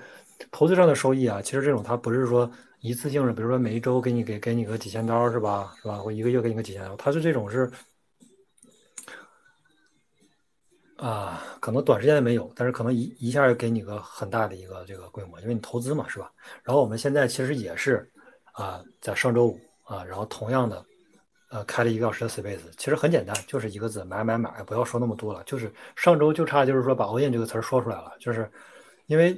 [0.51, 1.41] 投资上的收益啊。
[1.41, 2.49] 其实这种它不是说。
[2.85, 5.73] 一次性的，比如说每一周给你给给你个几千刀是吧？
[5.81, 5.99] 是吧？
[5.99, 7.71] 或一个月给你个几千刀，它是这种是
[11.05, 16.31] 啊，可能短时间没有，但是可能一一下给你个很大的一个这个规模，因为你投资嘛，是吧？
[16.63, 18.09] 然后我们现在其实也是
[18.53, 20.85] 啊，在上周五啊，然后同样的
[21.49, 28.49] 呃开了一个小时的 space，其实很简单，就是一个字买买买，不要说那么多了，就是上周就差就是说把 all in 这个词儿说出来了，就是
[29.07, 29.37] 因为。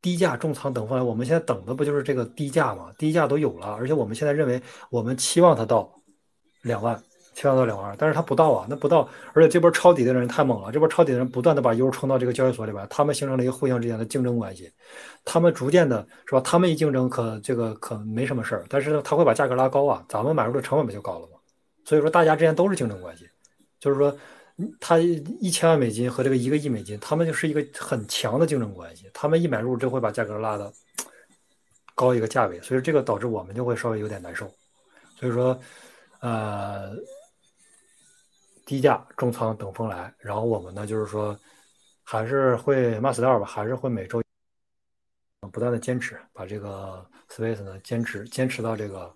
[0.00, 2.92] 低价重仓等风来，我们现在等的不就是这个低价吗？
[2.98, 5.94] 低价都有了，而且我们现在认为，我们期望它到
[6.62, 7.00] 两万
[7.34, 14.70] 七万到两万，但是他不到啊，那不到，而且这波抄底的人太猛了，这波抄底的人不断的把 U 冲到这个交易所里边，他们形成了一个互相之间的竞争关系，
[15.24, 16.40] 他们逐渐的是吧？
[16.42, 21.38] 他们一竞争可这个可没什么事儿，但是呢，他会把价格拉高啊，咱们买入的成本不就高了吗？
[21.84, 23.26] 所以说大家之间都是竞争关系，
[23.80, 24.14] 就是说，
[24.78, 30.70] 他一千万美金和这个一个亿美金，他们就是一个很强的竞争关系，他们一买入就会把价格拉的
[31.94, 34.46] 高一个价位，所以这个导致我们就会稍微有点难受，
[35.18, 35.58] 所以说，
[36.20, 36.92] 呃。
[38.72, 41.38] 低价重仓等风来，然后我们呢，就是说，
[42.02, 44.22] 还是会 m a s t 吧，还是会每周
[45.52, 49.14] 不断的坚持，把这个 space 呢坚持坚持到这个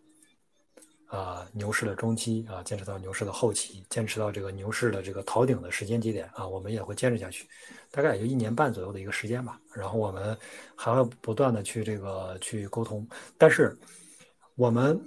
[1.06, 7.48] 啊牛市的中期啊，坚持到牛市的后期，坚持到这个牛市的这个逃顶的时间节点啊，我们也会坚持下去，
[7.90, 9.58] 大概也就一年半左右的一个时间吧。
[9.72, 10.36] 然后我们
[10.76, 13.08] 还会不断的去这个去沟通，
[13.38, 13.74] 但是
[14.54, 15.00] 我们。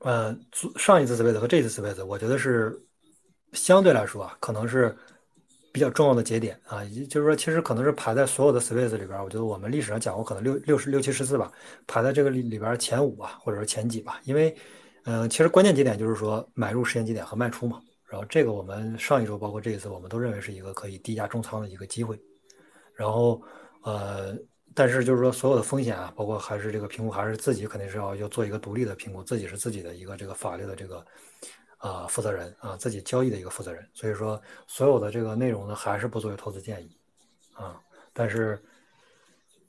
[0.00, 0.36] 呃，
[0.76, 2.80] 上一次 space 和这次 space，我觉得是
[3.52, 4.96] 相对来说啊，可能是
[5.72, 6.84] 比较重要的节点啊。
[6.84, 11.50] 也就是说，其实可能是排在所有的 space 里边，我觉得我们历史上讲过，可能六六十六七十次吧，
[11.86, 14.20] 排在这个里里边前五吧，或者说前几吧。
[14.24, 14.56] 因为，
[15.04, 17.80] 嗯，其实关键节点就是说买入时间节点和卖出嘛。
[18.06, 22.18] 然后这个我们上一周包括这一次，我们都认为是一个可以低价重仓的一个机会。
[22.94, 23.42] 然后，
[23.82, 24.36] 呃。
[24.74, 31.04] 但是就是说，所有的风险啊，包括还是这个评估，还是自己肯定是要要做一个独立的评估，自己是自己的一个这个法律的这个
[31.78, 33.84] 啊负责人啊，自己交易的一个负责人。
[33.92, 36.96] 所以说，所有的这个内容呢，还是不作为投资建议
[37.54, 37.80] 啊。
[38.12, 38.62] 但是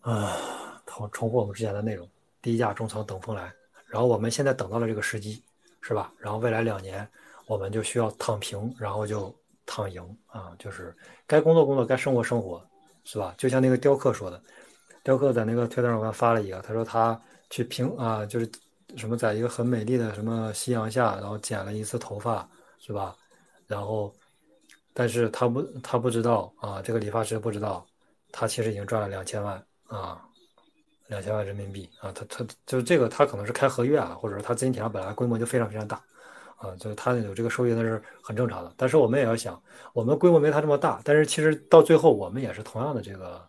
[0.01, 0.37] 啊，
[0.85, 2.07] 重重复我们之前的内容，
[2.41, 3.51] 低价中仓等风来。
[3.87, 5.43] 然后我们现在等到了这个时机，
[5.81, 6.13] 是吧？
[6.19, 7.07] 然后未来两年，
[7.47, 9.35] 我们就需要躺平，然后就
[9.65, 10.95] 躺赢啊，就是
[11.25, 12.63] 该工作工作，该生活生活，
[13.03, 13.33] 是吧？
[13.37, 14.39] 就像那个雕刻说的。
[15.03, 17.19] 雕刻在那个推特上我给他发了一个，他说他
[17.49, 18.49] 去平啊，就是
[18.97, 22.47] 什么在一个很美丽的什么夕阳下，然后剪了一次头发，
[22.79, 23.15] 是吧？
[23.65, 24.13] 然后，
[24.93, 27.85] 但是他不他不知道啊，这个理发师不知道，
[28.31, 30.21] 他其实已经赚了两千万啊，
[31.07, 36.01] 两千万人民币啊，他他就是这个他可能是开合约啊，或者说他资金体量本来规模就非常非常大
[36.57, 38.73] 啊，就是他有这个收益那是很正常的。
[38.75, 39.59] 但是我们也要想，
[39.93, 43.48] 我们规模没他这么大，但是其实到最后我们也是同样的这个。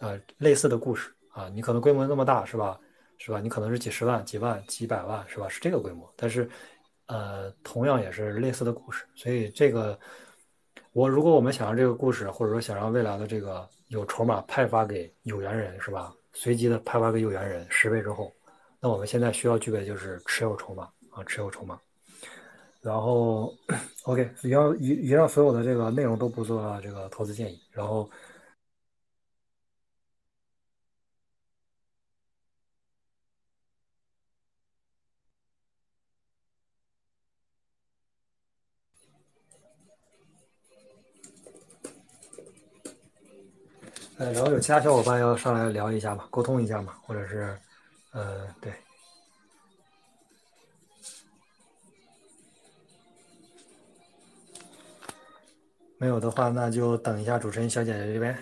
[0.00, 2.80] 呃，类似的故事啊，你可能规模那么大是吧？
[3.18, 3.38] 是吧？
[3.38, 5.46] 你可能是几十万、几万、几百万是吧？
[5.46, 6.48] 是这个规模，但是，
[7.04, 9.04] 呃，同样也是类似的故事。
[9.14, 9.98] 所以这个，
[10.94, 16.14] 我如果我们想让这个故事，或者说想让未来的这个有筹码派发给有缘人是吧？
[16.32, 18.32] 随机的派发给有缘人十倍之后，
[18.80, 21.78] 那我们现在需要具备就是持有筹码啊，持有筹码。
[22.80, 23.54] 然后，
[24.04, 28.10] OK，以上以以上所有的这个内容都不做这个投资建议，然后。
[44.20, 47.58] 呃，然后有其他小伙伴要上来聊一下嘛，沟通一下嘛，或者是，
[48.12, 48.70] 呃，对，
[55.96, 58.36] 没有的话，那就等一下主持人小姐姐这边。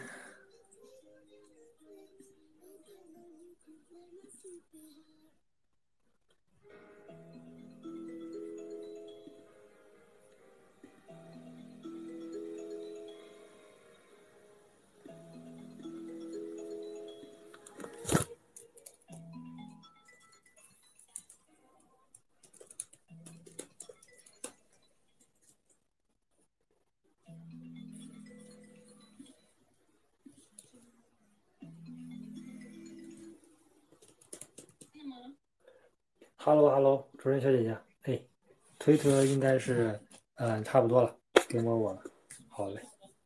[38.88, 40.00] 推特应该是，
[40.36, 41.14] 嗯，差不多了，
[41.46, 42.02] 给我我了，
[42.48, 42.80] 好嘞，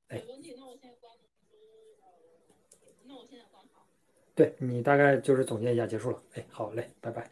[0.09, 0.21] 哎，
[4.35, 7.31] 对你大概就是总结一下，结束了，哎，好嘞，拜拜。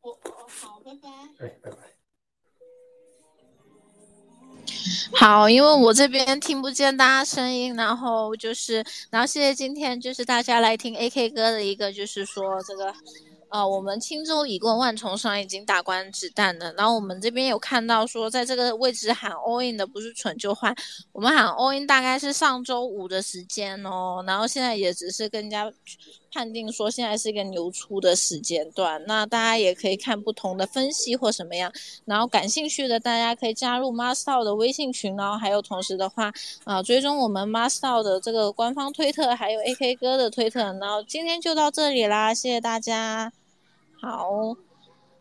[0.00, 1.10] 哦，好，拜拜。
[1.46, 1.76] 哎，拜拜。
[5.12, 12.94] 好，因为我这边听不见大家声音，然后就是，然后谢谢今天就是大家来听 AK 哥的一个，就是说这个。
[13.56, 16.70] 啊，我们青州已过万重山已经打官子弹了。
[16.74, 20.74] 然后我们这边有看到说，在这个位置喊 all in 的不是蠢就坏。
[21.12, 25.72] 我们喊 all in 大概是上周五的时间哦，然后现在也只是更加
[26.30, 29.02] 判定说现在是一个牛出的时间段。
[29.06, 31.72] 那大家也可以看不同的分析或什么样。
[32.04, 36.30] 然后感兴趣的大家可以加入 Master 的微信群，然后还有同时的话
[36.64, 40.60] 啊，追踪我们 Master 的这个官方推特，还有 AK 哥的推特。
[40.60, 43.32] 然后今天就到这里啦，谢谢大家。
[44.06, 44.56] 好。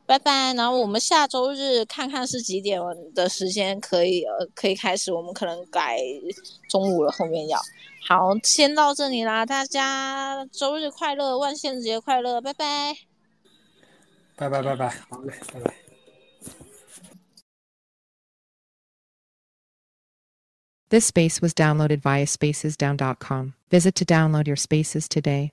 [0.05, 0.53] 拜拜。
[0.53, 2.79] 然后我们下周日看看是几点
[3.15, 5.99] 的时间可以呃可以开始，我们可能改
[6.69, 7.59] 中午了，后面要。
[8.07, 12.95] 好，先到这里啦，大家周日快乐，万圣节快乐，拜拜。
[14.35, 15.73] 拜拜拜拜，好嘞，拜拜。
[20.89, 23.53] This space was downloaded via spacesdown.com.
[23.71, 25.51] Visit to download your spaces today.